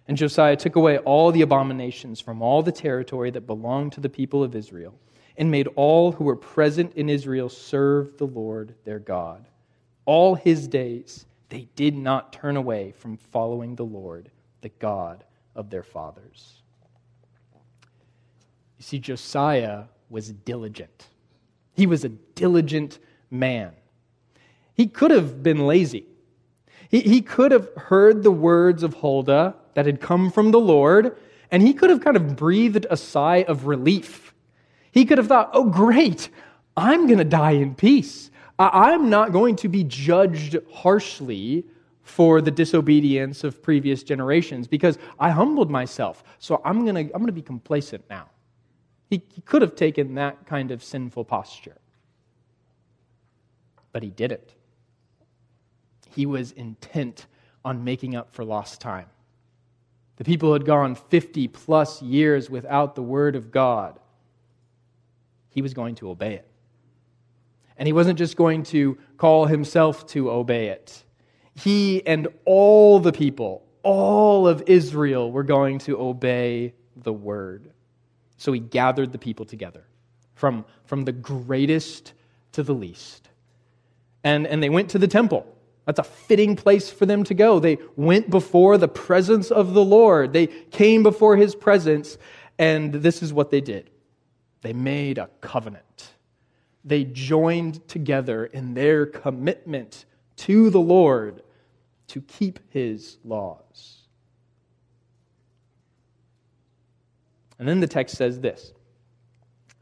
and 0.09 0.17
Josiah 0.17 0.57
took 0.57 0.77
away 0.77 0.99
all 0.99 1.31
the 1.31 1.43
abominations 1.43 2.21
from 2.21 2.43
all 2.43 2.63
the 2.63 2.73
territory 2.73 3.31
that 3.31 3.47
belonged 3.47 3.93
to 3.93 4.01
the 4.01 4.09
people 4.09 4.43
of 4.43 4.57
Israel, 4.57 4.95
and 5.37 5.51
made 5.51 5.69
all 5.77 6.13
who 6.13 6.25
were 6.25 6.37
present 6.37 6.95
in 6.95 7.09
Israel 7.09 7.49
serve 7.49 8.19
the 8.19 8.27
Lord 8.27 8.75
their 8.85 8.99
God. 8.99 9.49
All 10.05 10.35
his 10.35 10.67
days 10.67 11.27
they 11.49 11.69
did 11.77 11.97
not 11.97 12.33
turn 12.33 12.57
away 12.57 12.93
from 12.93 13.17
following 13.17 13.77
the 13.77 13.85
Lord, 13.85 14.31
the 14.63 14.71
God 14.71 15.25
of 15.55 15.71
their 15.71 15.83
fathers. 15.83 16.63
You 18.79 18.83
see, 18.83 18.99
Josiah 18.99 19.85
was 20.11 20.33
diligent. 20.33 21.09
He 21.75 21.87
was 21.87 22.05
a 22.05 22.09
diligent 22.09 22.99
man. 23.31 23.73
He 24.75 24.87
could 24.87 25.11
have 25.11 25.43
been 25.43 25.67
lazy. 25.67 26.07
He, 26.89 27.01
he 27.01 27.23
could 27.23 27.53
have 27.53 27.69
heard 27.77 28.23
the 28.23 28.31
words 28.31 28.83
of 28.83 28.95
Huldah 28.95 29.55
that 29.75 29.87
had 29.87 30.01
come 30.01 30.31
from 30.31 30.51
the 30.51 30.61
Lord, 30.61 31.17
and 31.51 31.63
he 31.63 31.73
could 31.73 31.91
have 31.91 32.03
kind 32.03 32.17
of 32.17 32.37
breathed 32.37 32.87
a 32.91 32.97
sigh 32.97 33.45
of 33.49 33.67
relief. 33.67 34.35
He 34.91 35.05
could 35.05 35.19
have 35.19 35.29
thought, 35.29 35.51
oh, 35.53 35.65
great, 35.65 36.29
I'm 36.77 37.07
going 37.07 37.19
to 37.19 37.25
die 37.25 37.53
in 37.53 37.75
peace. 37.75 38.31
I'm 38.59 39.11
not 39.11 39.33
going 39.33 39.57
to 39.57 39.69
be 39.69 39.85
judged 39.85 40.57
harshly 40.73 41.65
for 42.03 42.41
the 42.41 42.51
disobedience 42.51 43.45
of 43.45 43.63
previous 43.63 44.03
generations 44.03 44.67
because 44.67 44.99
I 45.19 45.31
humbled 45.31 45.71
myself. 45.71 46.23
So 46.39 46.61
I'm 46.65 46.85
going 46.85 46.95
to, 46.95 47.15
I'm 47.15 47.21
going 47.21 47.27
to 47.27 47.33
be 47.33 47.43
complacent 47.43 48.05
now. 48.11 48.29
He, 49.09 49.23
he 49.35 49.41
could 49.43 49.63
have 49.63 49.77
taken 49.77 50.15
that 50.15 50.47
kind 50.47 50.71
of 50.71 50.83
sinful 50.83 51.25
posture, 51.25 51.77
but 53.93 54.03
he 54.03 54.11
didn't. 54.11 54.55
He 56.15 56.27
was 56.27 56.53
intent 56.53 57.27
on 57.65 57.85
making 57.85 58.15
up 58.15 58.33
for 58.33 58.45
lost 58.45 58.81
time. 58.81 59.07
The 60.17 60.25
people 60.25 60.53
had 60.53 60.65
gone 60.65 60.95
50 60.95 61.49
plus 61.49 62.03
years 62.03 62.51
without 62.51 62.95
the 62.95 63.03
word 63.03 63.35
of 63.35 63.51
God. 63.51 63.99
He 65.51 65.63
was 65.63 65.75
going 65.75 65.97
to 65.97 66.11
obey 66.11 66.35
it. 66.35 66.49
And 67.77 67.87
he 67.87 67.93
wasn't 67.93 68.19
just 68.19 68.37
going 68.37 68.63
to 68.65 68.99
call 69.17 69.47
himself 69.47 70.07
to 70.09 70.31
obey 70.31 70.69
it. 70.69 71.03
He 71.55 72.07
and 72.07 72.29
all 72.45 72.99
the 73.01 73.13
people, 73.13 73.65
all 73.83 74.47
of 74.47 74.63
Israel, 74.67 75.33
were 75.33 75.43
going 75.43 75.79
to 75.81 75.99
obey 75.99 76.75
the 76.97 77.13
word. 77.13 77.71
So 78.37 78.53
he 78.53 78.61
gathered 78.61 79.13
the 79.13 79.19
people 79.19 79.45
together 79.45 79.85
from, 80.35 80.65
from 80.85 81.05
the 81.05 81.13
greatest 81.13 82.13
to 82.53 82.63
the 82.63 82.75
least. 82.75 83.29
And, 84.25 84.47
and 84.47 84.63
they 84.63 84.71
went 84.71 84.91
to 84.91 84.99
the 84.99 85.09
temple. 85.09 85.47
That's 85.85 85.99
a 85.99 86.05
fitting 86.05 86.55
place 86.55 86.91
for 86.91 87.07
them 87.07 87.25
to 87.25 87.35
go. 87.35 87.59
They 87.59 87.79
went 87.97 88.31
before 88.31 88.79
the 88.79 88.89
presence 88.89 89.51
of 89.51 89.75
the 89.75 89.85
Lord. 89.85 90.33
They 90.33 90.47
came 90.47 91.03
before 91.03 91.37
his 91.37 91.55
presence, 91.55 92.19
and 92.59 92.93
this 92.93 93.23
is 93.23 93.33
what 93.33 93.51
they 93.51 93.61
did 93.61 93.91
they 94.63 94.73
made 94.73 95.19
a 95.19 95.29
covenant. 95.41 96.13
They 96.85 97.05
joined 97.05 97.87
together 97.89 98.47
in 98.47 98.75
their 98.75 99.07
commitment 99.07 100.05
to 100.37 100.71
the 100.71 100.81
Lord 100.81 101.43
to 102.09 102.21
keep 102.21 102.61
his 102.71 103.19
laws. 103.25 104.03
And 107.59 107.69
then 107.69 107.81
the 107.81 107.87
text 107.87 108.17
says 108.17 108.41
this 108.41 108.73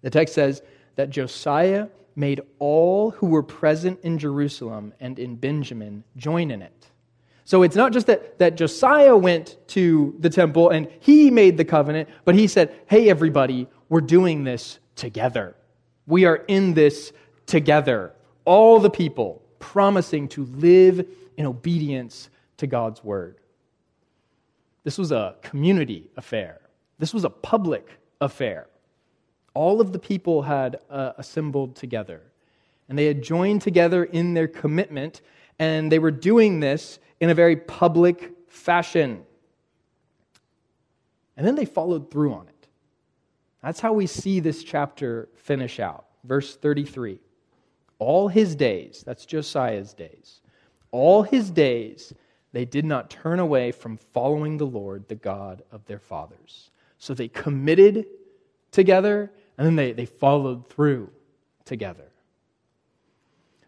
the 0.03 0.11
text 0.11 0.35
says 0.35 0.63
that 0.97 1.11
Josiah 1.11 1.89
made 2.21 2.41
all 2.59 3.11
who 3.13 3.27
were 3.27 3.43
present 3.43 3.99
in 4.03 4.19
Jerusalem 4.19 4.93
and 5.01 5.19
in 5.19 5.37
Benjamin 5.37 6.05
join 6.17 6.51
in 6.51 6.63
it. 6.63 6.91
So 7.45 7.65
it's 7.65 7.75
not 7.75 7.93
just 7.93 8.07
that, 8.07 8.39
that 8.39 8.55
Josiah 8.55 9.17
went 9.17 9.57
to 9.69 10.15
the 10.21 10.31
temple 10.31 10.71
and 10.71 10.87
he 11.01 11.33
made 11.33 11.57
the 11.57 11.65
covenant, 11.65 12.09
but 12.25 12.37
he 12.37 12.47
said, 12.47 12.73
hey, 12.87 13.11
everybody, 13.11 13.67
we're 13.89 14.03
doing 14.03 14.45
this 14.45 14.79
together. 14.95 15.57
We 16.07 16.27
are 16.27 16.37
in 16.37 16.75
this 16.75 17.13
together. 17.47 18.13
All 18.45 18.79
the 18.79 18.91
people 18.91 19.43
promising 19.59 20.29
to 20.29 20.45
live 20.45 21.05
in 21.37 21.47
obedience 21.47 22.31
to 22.59 22.69
God's 22.69 23.03
word. 23.03 23.39
This 24.85 24.97
was 24.97 25.11
a 25.11 25.35
community 25.43 26.11
affair, 26.17 26.61
this 26.99 27.13
was 27.13 27.25
a 27.25 27.31
public 27.31 27.89
affair. 28.21 28.69
All 29.55 29.81
of 29.81 29.93
the 29.93 29.99
people 29.99 30.43
had 30.43 30.81
uh, 30.89 31.13
assembled 31.19 31.77
together, 31.77 32.23
and 32.89 32.99
they 32.99 33.07
had 33.07 33.23
joined 33.23 33.63
together 33.63 34.05
in 34.05 34.35
their 34.35 34.49
commitment, 34.49 35.23
and 35.59 35.91
they 35.91 35.99
were 35.99 36.11
doing 36.11 36.61
this 36.61 36.99
in 37.21 37.31
a 37.31 37.35
very 37.35 37.57
public 37.57 38.33
fashion. 38.49 39.23
And 41.37 41.47
then 41.47 41.55
they 41.55 41.65
followed 41.65 42.11
through 42.11 42.35
on 42.35 42.49
it. 42.49 42.69
That's 43.63 43.81
how 43.81 43.93
we 43.93 44.07
see 44.07 44.41
this 44.41 44.63
chapter 44.63 45.29
finish 45.35 45.81
out. 45.81 46.07
Verse 46.25 46.57
33 46.57 47.19
All 47.99 48.29
his 48.29 48.55
days, 48.55 49.03
that's 49.05 49.27
Josiah's 49.27 49.93
days, 49.93 50.41
all 50.91 51.23
his 51.23 51.51
days, 51.51 52.13
they 52.53 52.65
did 52.65 52.85
not 52.85 53.11
turn 53.11 53.39
away 53.39 53.71
from 53.73 53.97
following 53.97 54.57
the 54.57 54.67
Lord, 54.67 55.07
the 55.09 55.15
God 55.15 55.63
of 55.71 55.85
their 55.87 55.99
fathers. 55.99 56.71
So 56.99 57.15
they 57.15 57.29
committed 57.29 58.07
together 58.73 59.31
and 59.61 59.67
then 59.67 59.77
they, 59.77 59.93
they 59.93 60.07
followed 60.07 60.67
through 60.71 61.11
together. 61.67 62.07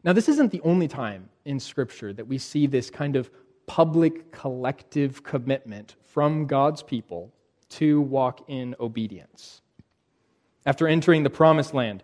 Now, 0.02 0.14
this 0.14 0.26
isn't 0.26 0.50
the 0.50 0.62
only 0.62 0.88
time 0.88 1.28
in 1.44 1.60
Scripture 1.60 2.14
that 2.14 2.26
we 2.26 2.38
see 2.38 2.66
this 2.66 2.88
kind 2.88 3.14
of 3.14 3.30
public 3.66 4.32
collective 4.32 5.22
commitment 5.22 5.96
from 6.08 6.46
God's 6.46 6.82
people 6.82 7.30
to 7.68 8.00
walk 8.00 8.42
in 8.48 8.74
obedience. 8.80 9.60
After 10.64 10.88
entering 10.88 11.24
the 11.24 11.30
promised 11.30 11.74
land, 11.74 12.02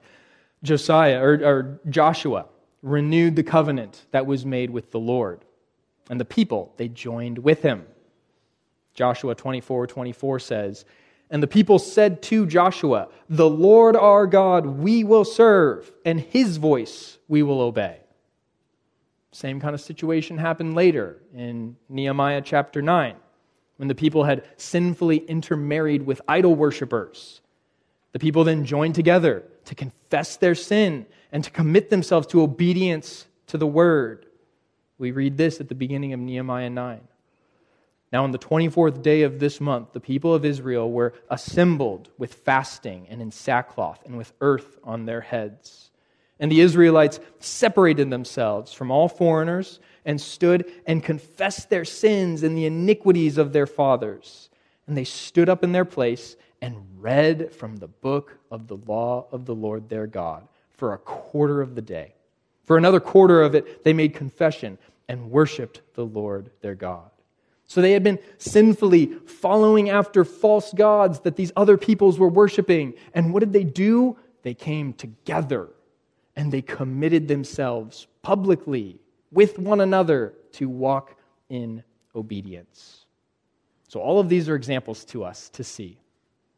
Josiah 0.63 1.23
or, 1.23 1.33
or 1.43 1.81
Joshua 1.89 2.45
renewed 2.83 3.37
the 3.37 3.43
covenant 3.43 4.05
that 4.11 4.27
was 4.27 4.45
made 4.45 4.69
with 4.69 4.91
the 4.91 5.01
Lord. 5.01 5.47
And 6.11 6.21
the 6.21 6.27
people, 6.27 6.75
they 6.77 6.89
joined 6.89 7.39
with 7.39 7.63
him. 7.63 7.87
Joshua 8.93 9.35
24 9.35 9.87
24 9.87 10.39
says, 10.41 10.85
And 11.31 11.43
the 11.43 11.47
people 11.47 11.79
said 11.79 12.23
to 12.25 12.47
Joshua, 12.47 13.09
The 13.29 13.49
Lord 13.49 13.97
our 13.97 14.27
God 14.27 14.67
we 14.67 15.05
will 15.05 15.25
serve, 15.25 15.93
and 16.05 16.21
his 16.21 16.57
voice 16.57 17.19
we 17.29 17.43
will 17.43 17.61
obey. 17.61 18.01
Same 19.31 19.61
kind 19.61 19.75
of 19.75 19.81
situation 19.81 20.39
happened 20.39 20.75
later 20.75 21.19
in 21.35 21.77
Nehemiah 21.89 22.41
chapter 22.41 22.81
9, 22.81 23.15
when 23.77 23.89
the 23.89 23.95
people 23.95 24.25
had 24.25 24.45
sinfully 24.57 25.19
intermarried 25.19 26.07
with 26.07 26.21
idol 26.27 26.55
worshippers. 26.55 27.43
The 28.13 28.19
people 28.19 28.45
then 28.45 28.65
joined 28.65 28.95
together 28.95 29.45
to 29.67 29.75
confess 29.75 30.37
their 30.37 30.55
sin 30.55 31.07
and 31.31 31.45
to 31.45 31.51
commit 31.51 31.91
themselves 31.91 32.27
to 32.29 32.41
obedience 32.41 33.27
to 33.49 33.59
the 33.59 33.67
word. 33.67 34.25
We 34.97 35.11
read 35.11 35.37
this 35.37 35.61
at 35.61 35.69
the 35.69 35.75
beginning 35.75 36.15
of 36.15 36.21
Nehemiah 36.21 36.71
9. 36.71 37.01
Now, 38.13 38.25
on 38.25 38.31
the 38.31 38.39
24th 38.39 39.03
day 39.03 39.23
of 39.23 39.39
this 39.39 39.61
month, 39.61 39.93
the 39.93 40.01
people 40.01 40.33
of 40.35 40.45
Israel 40.45 40.91
were 40.91 41.13
assembled 41.29 42.09
with 42.17 42.35
fasting 42.35 43.07
and 43.11 43.21
in 43.21 43.31
sackcloth 43.31 44.03
and 44.07 44.17
with 44.17 44.33
earth 44.41 44.79
on 44.83 45.05
their 45.05 45.21
heads. 45.21 45.91
And 46.41 46.51
the 46.51 46.61
Israelites 46.61 47.21
separated 47.41 48.09
themselves 48.11 48.73
from 48.73 48.91
all 48.91 49.09
foreigners 49.09 49.81
and 50.05 50.21
stood 50.21 50.71
and 50.87 51.03
confessed 51.03 51.69
their 51.69 51.85
sins 51.85 52.43
and 52.43 52.57
the 52.57 52.65
iniquities 52.65 53.37
of 53.37 53.53
their 53.53 53.67
fathers. 53.67 54.49
And 54.87 54.97
they 54.97 55.05
stood 55.05 55.51
up 55.51 55.63
in 55.63 55.73
their 55.73 55.85
place 55.85 56.37
and 56.63 56.77
read 56.99 57.53
from 57.53 57.77
the 57.77 57.89
book 57.89 58.39
of 58.51 58.69
the 58.69 58.77
law 58.77 59.27
of 59.31 59.45
the 59.45 59.55
Lord 59.55 59.89
their 59.89 60.07
God 60.07 60.49
for 60.71 60.95
a 60.95 60.99
quarter 60.99 61.61
of 61.61 61.75
the 61.75 61.83
day. 61.83 62.15
For 62.65 62.79
another 62.79 63.01
quarter 63.01 63.43
of 63.43 63.55
it, 63.55 63.85
they 63.85 63.93
made 63.93 64.15
confession 64.15 64.79
and 65.09 65.31
worshiped 65.31 65.83
the 65.95 66.07
Lord 66.07 66.51
their 66.61 66.75
God. 66.75 67.11
So 67.69 67.81
they 67.81 67.93
had 67.93 68.03
been 68.03 68.19
sinfully 68.39 69.07
following 69.27 69.91
after 69.91 70.25
false 70.25 70.73
gods 70.73 71.21
that 71.21 71.37
these 71.37 71.53
other 71.55 71.77
peoples 71.77 72.19
were 72.19 72.29
worshiping. 72.29 72.95
And 73.15 73.33
what 73.33 73.41
did 73.41 73.53
they 73.53 73.63
do? 73.63 74.17
They 74.43 74.55
came 74.55 74.93
together 74.95 75.69
and 76.35 76.51
they 76.51 76.63
committed 76.63 77.29
themselves 77.29 78.07
publicly 78.23 79.01
with 79.31 79.59
one 79.59 79.81
another 79.81 80.35
to 80.53 80.69
walk 80.69 81.17
in 81.51 81.85
obedience. 82.17 83.05
So 83.89 84.01
all 84.01 84.19
of 84.19 84.29
these 84.29 84.49
are 84.49 84.57
examples 84.57 85.05
to 85.07 85.23
us 85.23 85.49
to 85.51 85.63
see. 85.63 85.99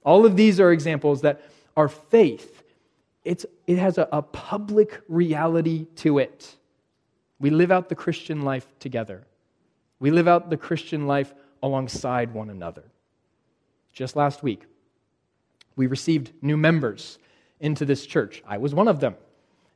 All 0.05 0.25
of 0.25 0.37
these 0.37 0.61
are 0.61 0.73
examples 0.73 1.21
that 1.23 1.43
our 1.77 1.89
faith 1.89 2.63
it's, 3.25 3.45
it 3.67 3.79
has 3.79 3.99
a, 3.99 4.09
a 4.13 4.23
public 4.23 5.01
reality 5.09 5.87
to 5.97 6.19
it. 6.19 6.57
We 7.39 7.51
live 7.51 7.71
out 7.71 7.89
the 7.89 7.95
Christian 7.95 8.43
life 8.43 8.67
together. 8.79 9.27
We 10.01 10.11
live 10.11 10.27
out 10.27 10.51
the 10.51 10.57
Christian 10.57 11.07
life 11.07 11.33
alongside 11.63 12.35
one 12.35 12.51
another. 12.51 12.83
Just 13.93 14.17
last 14.17 14.43
week, 14.43 14.65
we 15.77 15.87
received 15.87 16.33
new 16.43 16.57
members 16.57 17.19
into 17.61 17.85
this 17.85 18.05
church. 18.07 18.43
I 18.47 18.59
was 18.59 18.75
one 18.75 18.89
of 18.89 18.99
them. 18.99 19.15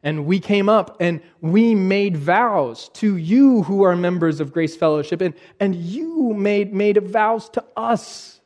And 0.03 0.27
we 0.27 0.41
came 0.41 0.69
up 0.69 0.97
and 1.01 1.21
we 1.41 1.75
made 1.75 2.17
vows 2.17 2.89
to 2.95 3.17
you 3.17 3.63
who 3.63 3.85
are 3.85 3.95
members 3.95 4.41
of 4.41 4.53
Grace 4.53 4.77
Fellowship, 4.77 5.21
and, 5.21 5.35
and 5.61 5.75
you 5.77 6.35
made, 6.35 6.75
made 6.75 6.99
vows 7.07 7.49
to 7.51 7.65
us. 7.77 8.41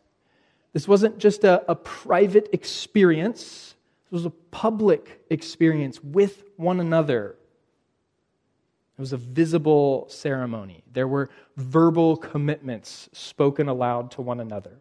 This 0.73 0.87
wasn't 0.87 1.19
just 1.19 1.45
a, 1.45 1.69
a 1.71 1.75
private 1.75 2.51
experience 2.53 3.69
this 4.11 4.23
was 4.23 4.27
a 4.27 4.31
public 4.31 5.23
experience 5.29 6.03
with 6.03 6.45
one 6.57 6.81
another. 6.81 7.37
It 8.99 9.01
was 9.01 9.13
a 9.13 9.17
visible 9.17 10.07
ceremony. 10.09 10.83
There 10.93 11.07
were 11.07 11.31
verbal 11.57 12.17
commitments 12.17 13.09
spoken 13.13 13.69
aloud 13.69 14.11
to 14.13 14.23
one 14.23 14.41
another, 14.41 14.81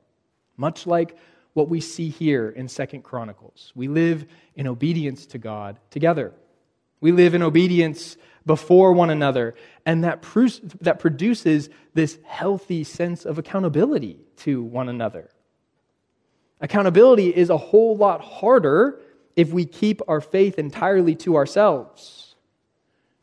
much 0.58 0.88
like 0.88 1.16
what 1.54 1.70
we 1.70 1.80
see 1.80 2.10
here 2.10 2.50
in 2.50 2.68
Second 2.68 3.04
Chronicles. 3.04 3.72
We 3.76 3.88
live 3.88 4.26
in 4.56 4.66
obedience 4.66 5.28
to 5.28 5.38
God 5.38 5.80
together. 5.92 6.34
We 7.00 7.12
live 7.12 7.36
in 7.36 7.44
obedience 7.44 8.18
before 8.44 8.92
one 8.94 9.12
another, 9.12 9.54
and 9.86 10.04
that, 10.04 10.24
that 10.82 10.98
produces 10.98 11.70
this 11.94 12.18
healthy 12.26 12.84
sense 12.84 13.24
of 13.24 13.38
accountability 13.38 14.26
to 14.38 14.64
one 14.64 14.90
another. 14.90 15.30
Accountability 16.60 17.36
is 17.36 17.52
a 17.52 17.58
whole 17.58 17.96
lot 17.96 18.22
harder 18.22 19.00
if 19.36 19.52
we 19.52 19.66
keep 19.66 20.02
our 20.08 20.22
faith 20.22 20.58
entirely 20.58 21.14
to 21.18 21.36
ourselves. 21.36 22.27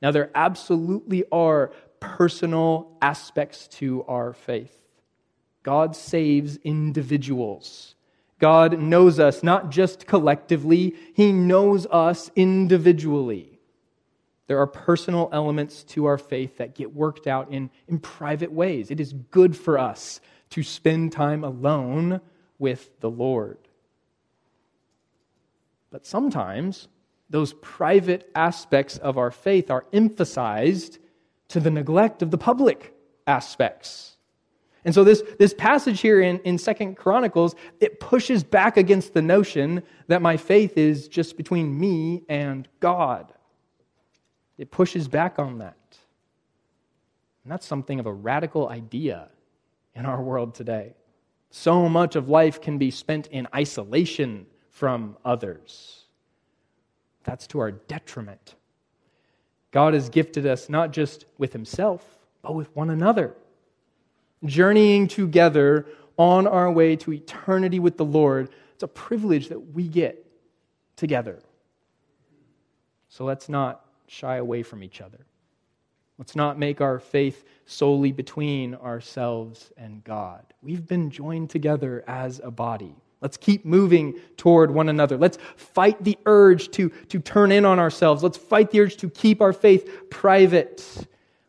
Now, 0.05 0.11
there 0.11 0.31
absolutely 0.35 1.25
are 1.33 1.73
personal 1.99 2.95
aspects 3.01 3.69
to 3.79 4.05
our 4.07 4.35
faith. 4.35 4.77
God 5.63 5.97
saves 5.97 6.59
individuals. 6.59 7.95
God 8.39 8.79
knows 8.79 9.19
us 9.19 9.43
not 9.43 9.71
just 9.71 10.07
collectively, 10.07 10.95
He 11.15 11.33
knows 11.33 11.87
us 11.87 12.31
individually. 12.37 13.59
There 14.47 14.59
are 14.59 14.67
personal 14.67 15.31
elements 15.33 15.83
to 15.85 16.05
our 16.05 16.19
faith 16.19 16.59
that 16.59 16.75
get 16.75 16.95
worked 16.95 17.27
out 17.27 17.51
in, 17.51 17.71
in 17.89 17.99
private 17.99 18.53
ways. 18.53 18.91
It 18.91 19.01
is 19.01 19.15
good 19.31 19.57
for 19.57 19.79
us 19.79 20.21
to 20.51 20.63
spend 20.63 21.13
time 21.13 21.45
alone 21.45 22.21
with 22.59 23.01
the 23.01 23.09
Lord. 23.09 23.57
But 25.91 26.05
sometimes 26.05 26.89
those 27.35 27.53
private 27.55 28.31
aspects 28.37 28.97
of 28.99 29.19
our 29.19 29.33
faith 29.33 29.69
are 29.69 29.85
emphasized 29.93 31.01
to 31.49 31.59
the 31.59 31.69
neglect 31.69 32.23
of 32.23 32.31
the 32.31 32.39
public 32.39 32.95
aspects. 33.27 34.17
And 34.85 34.95
so 34.95 35.03
this, 35.03 35.21
this 35.41 35.53
passage 35.53 36.01
here 36.01 36.21
in, 36.21 36.39
in 36.45 36.59
Second 36.59 36.95
Chronicles, 36.95 37.57
it 37.81 37.99
pushes 37.99 38.45
back 38.45 38.77
against 38.77 39.15
the 39.15 39.21
notion 39.21 39.83
that 40.07 40.23
my 40.23 40.37
faith 40.37 40.79
is 40.79 41.09
just 41.09 41.37
between 41.37 41.77
me 41.77 42.23
and 42.29 42.69
God. 42.79 43.33
It 44.57 44.71
pushes 44.71 45.09
back 45.09 45.41
on 45.41 45.59
that. 45.59 45.99
And 47.43 47.51
that's 47.51 47.67
something 47.67 47.99
of 47.99 48.07
a 48.07 48.13
radical 48.13 48.69
idea 48.69 49.29
in 49.97 50.07
our 50.07 50.23
world 50.23 50.55
today. 50.55 50.95
So 51.51 51.89
much 51.89 52.15
of 52.15 52.29
life 52.29 52.61
can 52.61 52.79
be 52.79 52.93
spent 52.93 53.27
in 53.27 53.49
isolation 53.53 54.47
from 54.71 55.17
others. 55.25 56.04
That's 57.25 57.47
to 57.49 57.59
our 57.59 57.73
detriment. 57.73 58.55
God 59.71 59.95
has 59.95 60.09
gifted 60.09 60.47
us 60.47 60.69
not 60.69 60.93
just 60.93 61.25
with 61.37 61.53
Himself, 61.53 62.05
but 62.43 62.55
with 62.55 62.75
one 62.77 62.91
another. 62.91 63.35
Journeying 64.45 65.09
together 65.09 65.87
on 66.17 66.47
our 66.47 66.71
way 66.71 66.97
to 66.97 67.13
eternity 67.13 67.81
with 67.81 67.97
the 67.97 68.05
Lord, 68.05 68.51
it's 68.75 68.83
a 68.83 68.89
privilege 68.89 69.49
that 69.49 69.75
we 69.75 69.89
get 69.89 70.25
together. 70.97 71.41
So 73.09 73.25
let's 73.25 73.49
not 73.49 73.85
shy 74.07 74.37
away 74.37 74.63
from 74.63 74.83
each 74.83 75.01
other. 75.01 75.27
Let's 76.19 76.37
not 76.37 76.59
make 76.59 76.81
our 76.81 77.01
faith 77.01 77.45
solely 77.67 78.13
between 78.13 78.75
ourselves 78.77 79.73
and 79.77 80.05
God. 80.05 80.45
We've 80.63 80.87
been 80.87 81.11
joined 81.11 81.51
together 81.51 82.05
as 82.07 82.41
a 82.45 82.51
body. 82.51 82.95
Let's 83.25 83.39
keep 83.39 83.65
moving 83.65 84.21
toward 84.37 84.71
one 84.71 84.91
another. 84.91 85.17
Let's 85.17 85.39
fight 85.57 86.05
the 86.05 86.19
urge 86.27 86.71
to, 86.73 86.91
to 87.09 87.19
turn 87.19 87.53
in 87.53 87.65
on 87.65 87.79
ourselves. 87.79 88.23
Let's 88.23 88.37
fight 88.37 88.71
the 88.71 88.81
urge 88.81 88.99
to 88.99 89.09
keep 89.09 89.41
our 89.41 89.55
faith 89.55 90.11
private. 90.11 90.85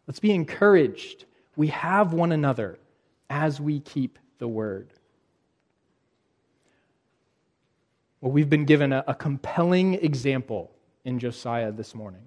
Let's 0.07 0.21
be 0.21 0.31
encouraged. 0.31 1.25
We 1.57 1.67
have 1.67 2.13
one 2.13 2.31
another 2.31 2.79
as 3.29 3.59
we 3.59 3.81
keep 3.81 4.17
the 4.37 4.47
word. 4.47 4.87
Well, 8.21 8.31
we've 8.31 8.49
been 8.49 8.63
given 8.63 8.93
a, 8.93 9.03
a 9.05 9.13
compelling 9.13 9.95
example 9.95 10.71
in 11.03 11.19
Josiah 11.19 11.73
this 11.73 11.93
morning. 11.93 12.23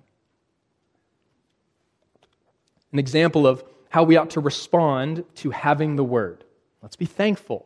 An 2.93 2.99
example 2.99 3.47
of 3.47 3.65
how 3.89 4.03
we 4.03 4.19
ought 4.19 4.29
to 4.33 4.41
respond 4.41 5.25
to 5.37 5.49
having 5.53 5.97
the 5.97 6.05
word. 6.05 6.45
Let's 6.83 6.97
be 6.97 7.07
thankful. 7.07 7.65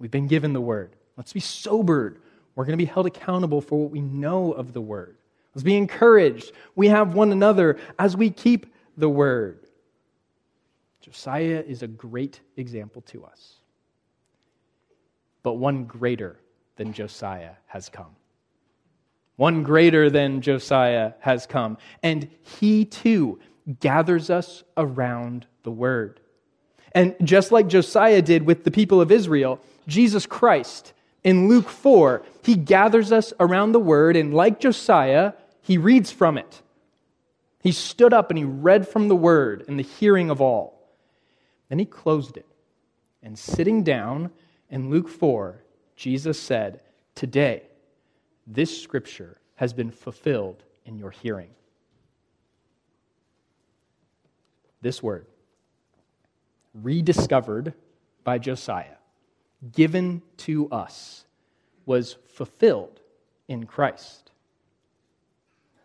We've 0.00 0.10
been 0.10 0.26
given 0.26 0.54
the 0.54 0.60
word. 0.60 0.96
Let's 1.20 1.34
be 1.34 1.40
sobered. 1.40 2.22
We're 2.54 2.64
going 2.64 2.78
to 2.78 2.82
be 2.82 2.90
held 2.90 3.04
accountable 3.04 3.60
for 3.60 3.78
what 3.78 3.90
we 3.90 4.00
know 4.00 4.52
of 4.52 4.72
the 4.72 4.80
word. 4.80 5.18
Let's 5.54 5.62
be 5.62 5.76
encouraged. 5.76 6.52
We 6.76 6.88
have 6.88 7.12
one 7.12 7.30
another 7.30 7.76
as 7.98 8.16
we 8.16 8.30
keep 8.30 8.72
the 8.96 9.10
word. 9.10 9.66
Josiah 11.02 11.62
is 11.68 11.82
a 11.82 11.86
great 11.86 12.40
example 12.56 13.02
to 13.02 13.26
us. 13.26 13.56
But 15.42 15.56
one 15.56 15.84
greater 15.84 16.40
than 16.76 16.94
Josiah 16.94 17.52
has 17.66 17.90
come. 17.90 18.16
One 19.36 19.62
greater 19.62 20.08
than 20.08 20.40
Josiah 20.40 21.12
has 21.20 21.44
come. 21.44 21.76
And 22.02 22.30
he 22.40 22.86
too 22.86 23.40
gathers 23.80 24.30
us 24.30 24.64
around 24.78 25.46
the 25.64 25.70
word. 25.70 26.20
And 26.92 27.14
just 27.22 27.52
like 27.52 27.68
Josiah 27.68 28.22
did 28.22 28.46
with 28.46 28.64
the 28.64 28.70
people 28.70 29.02
of 29.02 29.12
Israel, 29.12 29.60
Jesus 29.86 30.24
Christ 30.24 30.94
in 31.22 31.48
Luke 31.48 31.68
4, 31.68 32.22
he 32.42 32.56
gathers 32.56 33.12
us 33.12 33.32
around 33.38 33.72
the 33.72 33.80
word, 33.80 34.16
and 34.16 34.32
like 34.32 34.60
Josiah, 34.60 35.34
he 35.60 35.76
reads 35.76 36.10
from 36.10 36.38
it. 36.38 36.62
He 37.62 37.72
stood 37.72 38.14
up 38.14 38.30
and 38.30 38.38
he 38.38 38.44
read 38.44 38.88
from 38.88 39.08
the 39.08 39.16
word 39.16 39.64
in 39.68 39.76
the 39.76 39.82
hearing 39.82 40.30
of 40.30 40.40
all. 40.40 40.88
Then 41.68 41.78
he 41.78 41.84
closed 41.84 42.36
it. 42.36 42.46
And 43.22 43.38
sitting 43.38 43.84
down 43.84 44.30
in 44.70 44.88
Luke 44.88 45.08
4, 45.08 45.62
Jesus 45.94 46.40
said, 46.40 46.80
Today, 47.14 47.64
this 48.46 48.82
scripture 48.82 49.36
has 49.56 49.74
been 49.74 49.90
fulfilled 49.90 50.64
in 50.86 50.98
your 50.98 51.10
hearing. 51.10 51.50
This 54.80 55.02
word, 55.02 55.26
rediscovered 56.72 57.74
by 58.24 58.38
Josiah, 58.38 58.96
given 59.72 60.22
to 60.38 60.68
us, 60.70 61.24
was 61.86 62.16
fulfilled 62.28 63.00
in 63.48 63.66
Christ. 63.66 64.30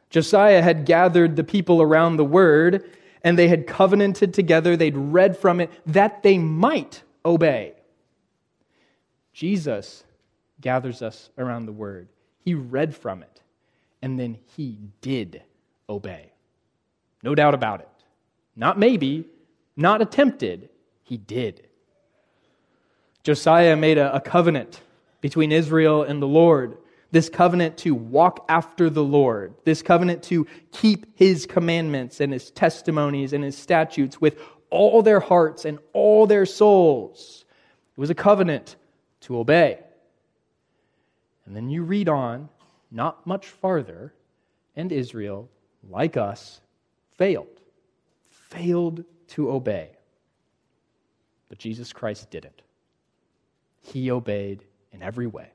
Josiah 0.10 0.62
had 0.62 0.86
gathered 0.86 1.36
the 1.36 1.44
people 1.44 1.82
around 1.82 2.18
the 2.18 2.26
word, 2.26 2.90
and 3.24 3.38
they 3.38 3.48
had 3.48 3.68
covenanted 3.68 4.34
together, 4.34 4.78
they'd 4.78 4.96
read 4.96 5.38
from 5.38 5.60
it, 5.60 5.72
that 5.86 6.24
they 6.24 6.38
might 6.38 7.04
obey. 7.26 7.74
Jesus 9.34 10.04
gathers 10.62 11.02
us 11.02 11.30
around 11.38 11.66
the 11.66 11.74
word. 11.74 12.08
He 12.40 12.54
read 12.54 12.96
from 12.96 13.24
it, 13.24 13.42
and 14.02 14.18
then 14.18 14.38
he 14.56 14.78
did 15.02 15.42
obey. 15.90 16.32
No 17.24 17.36
doubt 17.36 17.54
about 17.54 17.82
it. 17.82 17.90
Not 18.56 18.80
maybe, 18.80 19.26
not 19.76 20.02
attempted, 20.02 20.70
he 21.04 21.18
did. 21.18 21.68
Josiah 23.26 23.76
made 23.76 23.98
a, 23.98 24.16
a 24.16 24.22
covenant 24.22 24.82
between 25.20 25.52
Israel 25.52 26.04
and 26.04 26.22
the 26.22 26.28
Lord. 26.28 26.78
This 27.12 27.28
covenant 27.28 27.76
to 27.80 27.96
walk 27.96 28.46
after 28.48 28.88
the 28.88 29.04
Lord, 29.04 29.56
this 29.64 29.82
covenant 29.82 30.22
to 30.24 30.46
keep 30.72 31.18
his 31.18 31.48
commandments 31.48 32.22
and 32.22 32.32
his 32.32 32.52
testimonies 32.52 33.34
and 33.34 33.44
his 33.44 33.58
statutes 33.58 34.22
with 34.22 34.40
all 34.70 35.02
their 35.02 35.20
hearts 35.20 35.66
and 35.66 35.80
all 35.92 36.28
their 36.28 36.46
souls. 36.46 37.46
It 37.98 38.00
was 38.00 38.12
a 38.12 38.16
covenant 38.16 38.76
to 39.22 39.40
obey. 39.40 39.80
And 41.48 41.56
then 41.56 41.70
you 41.70 41.82
read 41.82 42.10
on, 42.10 42.50
not 42.92 43.26
much 43.26 43.48
farther, 43.48 44.14
and 44.76 44.92
Israel, 44.92 45.50
like 45.90 46.16
us, 46.16 46.62
failed. 47.18 47.48
Failed 48.30 49.04
to 49.30 49.50
obey. 49.50 49.90
But 51.50 51.58
Jesus 51.58 51.92
Christ 51.92 52.30
didn't. 52.30 52.62
He 53.86 54.10
obeyed 54.10 54.64
in 54.92 55.02
every 55.02 55.28
way. 55.28 55.50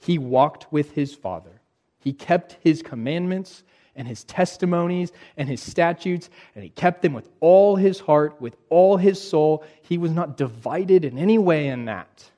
He 0.00 0.18
walked 0.18 0.70
with 0.72 0.92
his 0.92 1.14
Father. 1.14 1.60
He 1.98 2.12
kept 2.12 2.58
his 2.60 2.82
commandments 2.82 3.62
and 3.94 4.08
his 4.08 4.24
testimonies 4.24 5.12
and 5.36 5.48
his 5.48 5.62
statutes, 5.62 6.28
and 6.54 6.64
he 6.64 6.70
kept 6.70 7.02
them 7.02 7.12
with 7.12 7.28
all 7.40 7.76
his 7.76 8.00
heart, 8.00 8.40
with 8.40 8.56
all 8.68 8.96
his 8.96 9.20
soul. 9.20 9.64
He 9.82 9.98
was 9.98 10.12
not 10.12 10.36
divided 10.36 11.04
in 11.04 11.18
any 11.18 11.38
way 11.38 11.68
in 11.68 11.86
that. 11.86 12.30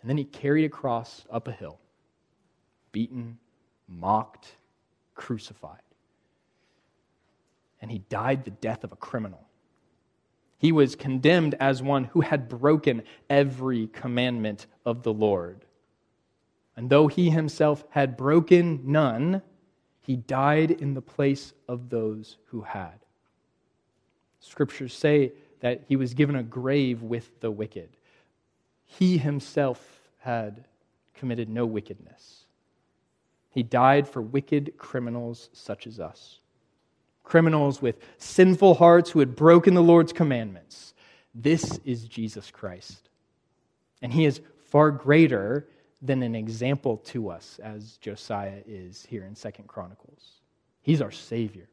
And 0.00 0.08
then 0.08 0.16
he 0.16 0.24
carried 0.24 0.64
a 0.64 0.70
cross 0.70 1.24
up 1.30 1.46
a 1.46 1.52
hill, 1.52 1.78
beaten, 2.90 3.38
mocked, 3.86 4.48
crucified. 5.14 5.78
And 7.82 7.90
he 7.90 7.98
died 7.98 8.44
the 8.44 8.50
death 8.50 8.84
of 8.84 8.92
a 8.92 8.96
criminal. 8.96 9.46
He 10.60 10.72
was 10.72 10.94
condemned 10.94 11.54
as 11.58 11.82
one 11.82 12.04
who 12.04 12.20
had 12.20 12.46
broken 12.46 13.02
every 13.30 13.86
commandment 13.86 14.66
of 14.84 15.02
the 15.02 15.12
Lord. 15.12 15.64
And 16.76 16.90
though 16.90 17.06
he 17.06 17.30
himself 17.30 17.82
had 17.88 18.14
broken 18.14 18.82
none, 18.84 19.40
he 20.02 20.16
died 20.16 20.70
in 20.70 20.92
the 20.92 21.00
place 21.00 21.54
of 21.66 21.88
those 21.88 22.36
who 22.48 22.60
had. 22.60 22.98
Scriptures 24.40 24.92
say 24.92 25.32
that 25.60 25.84
he 25.88 25.96
was 25.96 26.12
given 26.12 26.36
a 26.36 26.42
grave 26.42 27.02
with 27.02 27.40
the 27.40 27.50
wicked. 27.50 27.88
He 28.84 29.16
himself 29.16 30.10
had 30.18 30.66
committed 31.14 31.48
no 31.48 31.64
wickedness. 31.64 32.44
He 33.48 33.62
died 33.62 34.06
for 34.06 34.20
wicked 34.20 34.74
criminals 34.76 35.48
such 35.54 35.86
as 35.86 35.98
us 35.98 36.39
criminals 37.22 37.80
with 37.80 37.98
sinful 38.18 38.74
hearts 38.74 39.10
who 39.10 39.20
had 39.20 39.36
broken 39.36 39.74
the 39.74 39.82
Lord's 39.82 40.12
commandments. 40.12 40.94
This 41.34 41.78
is 41.84 42.04
Jesus 42.04 42.50
Christ. 42.50 43.08
And 44.02 44.12
he 44.12 44.24
is 44.24 44.40
far 44.64 44.90
greater 44.90 45.68
than 46.02 46.22
an 46.22 46.34
example 46.34 46.96
to 46.96 47.30
us 47.30 47.60
as 47.62 47.98
Josiah 47.98 48.62
is 48.66 49.06
here 49.08 49.24
in 49.24 49.36
Second 49.36 49.68
Chronicles. 49.68 50.40
He's 50.82 51.02
our 51.02 51.10
Savior. 51.10 51.68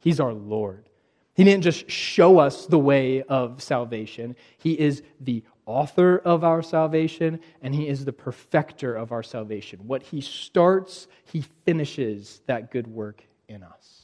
He's 0.00 0.20
our 0.20 0.32
Lord. 0.32 0.88
He 1.34 1.44
didn't 1.44 1.62
just 1.62 1.88
show 1.88 2.40
us 2.40 2.66
the 2.66 2.78
way 2.78 3.22
of 3.22 3.62
salvation. 3.62 4.34
He 4.58 4.72
is 4.72 5.02
the 5.20 5.44
author 5.66 6.18
of 6.18 6.42
our 6.42 6.62
salvation, 6.62 7.38
and 7.62 7.72
He 7.72 7.86
is 7.86 8.04
the 8.04 8.12
perfecter 8.12 8.94
of 8.96 9.12
our 9.12 9.22
salvation. 9.22 9.86
What 9.86 10.02
He 10.02 10.20
starts, 10.20 11.06
He 11.24 11.44
finishes 11.64 12.40
that 12.46 12.72
good 12.72 12.88
work 12.88 13.22
in 13.48 13.62
us. 13.62 13.97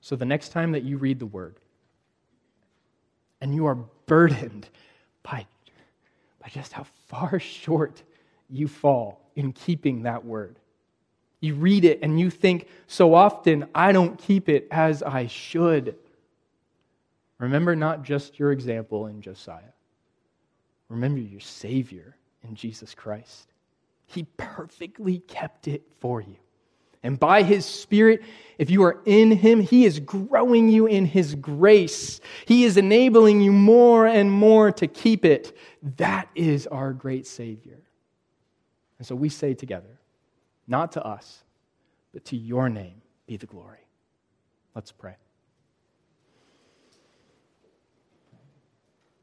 So 0.00 0.16
the 0.16 0.24
next 0.24 0.50
time 0.50 0.72
that 0.72 0.82
you 0.82 0.96
read 0.96 1.18
the 1.18 1.26
word 1.26 1.56
and 3.40 3.54
you 3.54 3.66
are 3.66 3.78
burdened 4.06 4.68
by, 5.22 5.46
by 6.42 6.48
just 6.48 6.72
how 6.72 6.86
far 7.06 7.38
short 7.38 8.02
you 8.48 8.66
fall 8.66 9.20
in 9.36 9.52
keeping 9.52 10.02
that 10.02 10.24
word, 10.24 10.56
you 11.40 11.54
read 11.54 11.84
it 11.84 12.00
and 12.02 12.20
you 12.20 12.30
think, 12.30 12.68
so 12.86 13.14
often 13.14 13.66
I 13.74 13.92
don't 13.92 14.18
keep 14.18 14.48
it 14.48 14.68
as 14.70 15.02
I 15.02 15.26
should. 15.26 15.96
Remember 17.38 17.74
not 17.74 18.02
just 18.02 18.38
your 18.38 18.52
example 18.52 19.06
in 19.06 19.22
Josiah, 19.22 19.62
remember 20.88 21.20
your 21.20 21.40
Savior 21.40 22.16
in 22.42 22.54
Jesus 22.54 22.94
Christ. 22.94 23.48
He 24.06 24.24
perfectly 24.36 25.20
kept 25.20 25.68
it 25.68 25.82
for 26.00 26.20
you. 26.20 26.36
And 27.02 27.18
by 27.18 27.42
his 27.42 27.64
Spirit, 27.64 28.22
if 28.58 28.68
you 28.68 28.82
are 28.82 29.00
in 29.06 29.30
him, 29.30 29.60
he 29.60 29.86
is 29.86 30.00
growing 30.00 30.68
you 30.68 30.86
in 30.86 31.06
his 31.06 31.34
grace. 31.34 32.20
He 32.44 32.64
is 32.64 32.76
enabling 32.76 33.40
you 33.40 33.52
more 33.52 34.06
and 34.06 34.30
more 34.30 34.70
to 34.72 34.86
keep 34.86 35.24
it. 35.24 35.56
That 35.96 36.28
is 36.34 36.66
our 36.66 36.92
great 36.92 37.26
Savior. 37.26 37.78
And 38.98 39.06
so 39.06 39.14
we 39.14 39.30
say 39.30 39.54
together, 39.54 39.98
not 40.68 40.92
to 40.92 41.02
us, 41.02 41.42
but 42.12 42.26
to 42.26 42.36
your 42.36 42.68
name 42.68 43.00
be 43.26 43.38
the 43.38 43.46
glory. 43.46 43.78
Let's 44.74 44.92
pray. 44.92 45.16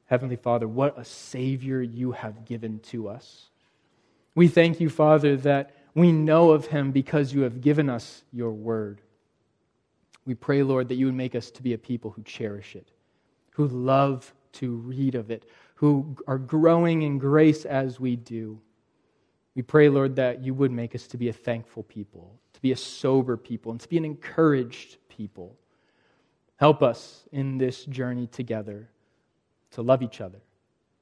Heavenly 0.08 0.38
Father, 0.38 0.68
what 0.68 0.98
a 0.98 1.06
Savior 1.06 1.82
you 1.82 2.14
have 2.14 2.46
given 2.46 2.80
to 2.80 3.08
us. 3.08 3.50
We 4.34 4.48
thank 4.48 4.80
you, 4.80 4.90
Father, 4.90 5.38
that 5.38 5.77
we 5.98 6.12
know 6.12 6.52
of 6.52 6.68
him 6.68 6.92
because 6.92 7.34
you 7.34 7.42
have 7.42 7.62
given 7.62 7.90
us 7.90 8.24
your 8.32 8.52
word. 8.52 9.02
We 10.26 10.36
pray, 10.36 10.64
Lord, 10.64 10.90
that 10.90 10.96
you 10.96 11.08
would 11.08 11.16
make 11.16 11.36
us 11.36 11.52
to 11.52 11.64
be 11.64 11.74
a 11.74 11.78
people 11.78 12.12
who 12.12 12.24
cherish 12.24 12.76
it, 12.76 12.92
who 13.52 13.68
love 13.68 14.34
to 14.54 14.76
read 14.76 15.16
of 15.16 15.32
it, 15.32 15.50
who 15.76 16.16
are 16.28 16.38
growing 16.38 17.02
in 17.02 17.18
grace 17.18 17.66
as 17.66 18.00
we 18.00 18.16
do. 18.16 18.60
We 19.56 19.64
pray, 19.64 19.90
Lord, 19.90 20.16
that 20.18 20.44
you 20.44 20.54
would 20.54 20.72
make 20.72 20.96
us 20.96 21.08
to 21.08 21.18
be 21.18 21.30
a 21.30 21.34
thankful 21.34 21.84
people, 21.84 22.40
to 22.54 22.62
be 22.62 22.72
a 22.72 22.78
sober 22.78 23.38
people, 23.38 23.72
and 23.72 23.82
to 23.82 23.90
be 23.90 23.98
an 23.98 24.06
encouraged 24.06 24.98
people. 25.10 25.58
Help 26.58 26.84
us 26.84 27.24
in 27.32 27.58
this 27.58 27.86
journey 27.86 28.28
together. 28.28 28.90
to 29.72 29.82
love 29.82 30.02
each 30.02 30.22
other, 30.22 30.40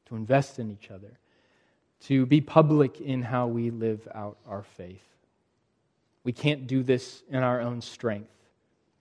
to 0.05 0.15
invest 0.15 0.59
in 0.59 0.71
each 0.71 0.91
other, 0.91 1.19
to 2.01 2.25
be 2.25 2.41
public 2.41 3.01
in 3.01 3.21
how 3.21 3.47
we 3.47 3.71
live 3.71 4.07
out 4.13 4.37
our 4.47 4.63
faith. 4.63 5.01
We 6.23 6.33
can't 6.33 6.67
do 6.67 6.83
this 6.83 7.23
in 7.29 7.43
our 7.43 7.61
own 7.61 7.81
strength. 7.81 8.31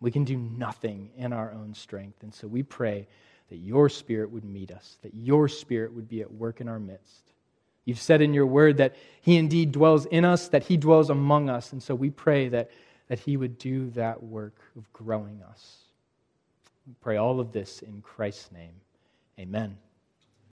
We 0.00 0.10
can 0.10 0.24
do 0.24 0.36
nothing 0.36 1.10
in 1.16 1.32
our 1.32 1.52
own 1.52 1.74
strength. 1.74 2.22
And 2.22 2.32
so 2.34 2.46
we 2.46 2.62
pray 2.62 3.06
that 3.48 3.56
your 3.56 3.88
Spirit 3.88 4.30
would 4.30 4.44
meet 4.44 4.70
us, 4.70 4.98
that 5.02 5.14
your 5.14 5.48
Spirit 5.48 5.92
would 5.94 6.08
be 6.08 6.20
at 6.20 6.32
work 6.32 6.60
in 6.60 6.68
our 6.68 6.78
midst. 6.78 7.32
You've 7.84 8.00
said 8.00 8.22
in 8.22 8.34
your 8.34 8.46
word 8.46 8.78
that 8.78 8.96
He 9.20 9.36
indeed 9.36 9.72
dwells 9.72 10.06
in 10.06 10.24
us, 10.24 10.48
that 10.48 10.64
He 10.64 10.76
dwells 10.76 11.10
among 11.10 11.50
us. 11.50 11.72
And 11.72 11.82
so 11.82 11.94
we 11.94 12.10
pray 12.10 12.48
that, 12.48 12.70
that 13.08 13.18
He 13.18 13.36
would 13.36 13.58
do 13.58 13.90
that 13.90 14.22
work 14.22 14.56
of 14.76 14.90
growing 14.92 15.42
us. 15.48 15.78
We 16.86 16.94
pray 17.00 17.16
all 17.16 17.40
of 17.40 17.52
this 17.52 17.80
in 17.82 18.02
Christ's 18.02 18.52
name. 18.52 18.74
Amen. 19.38 19.76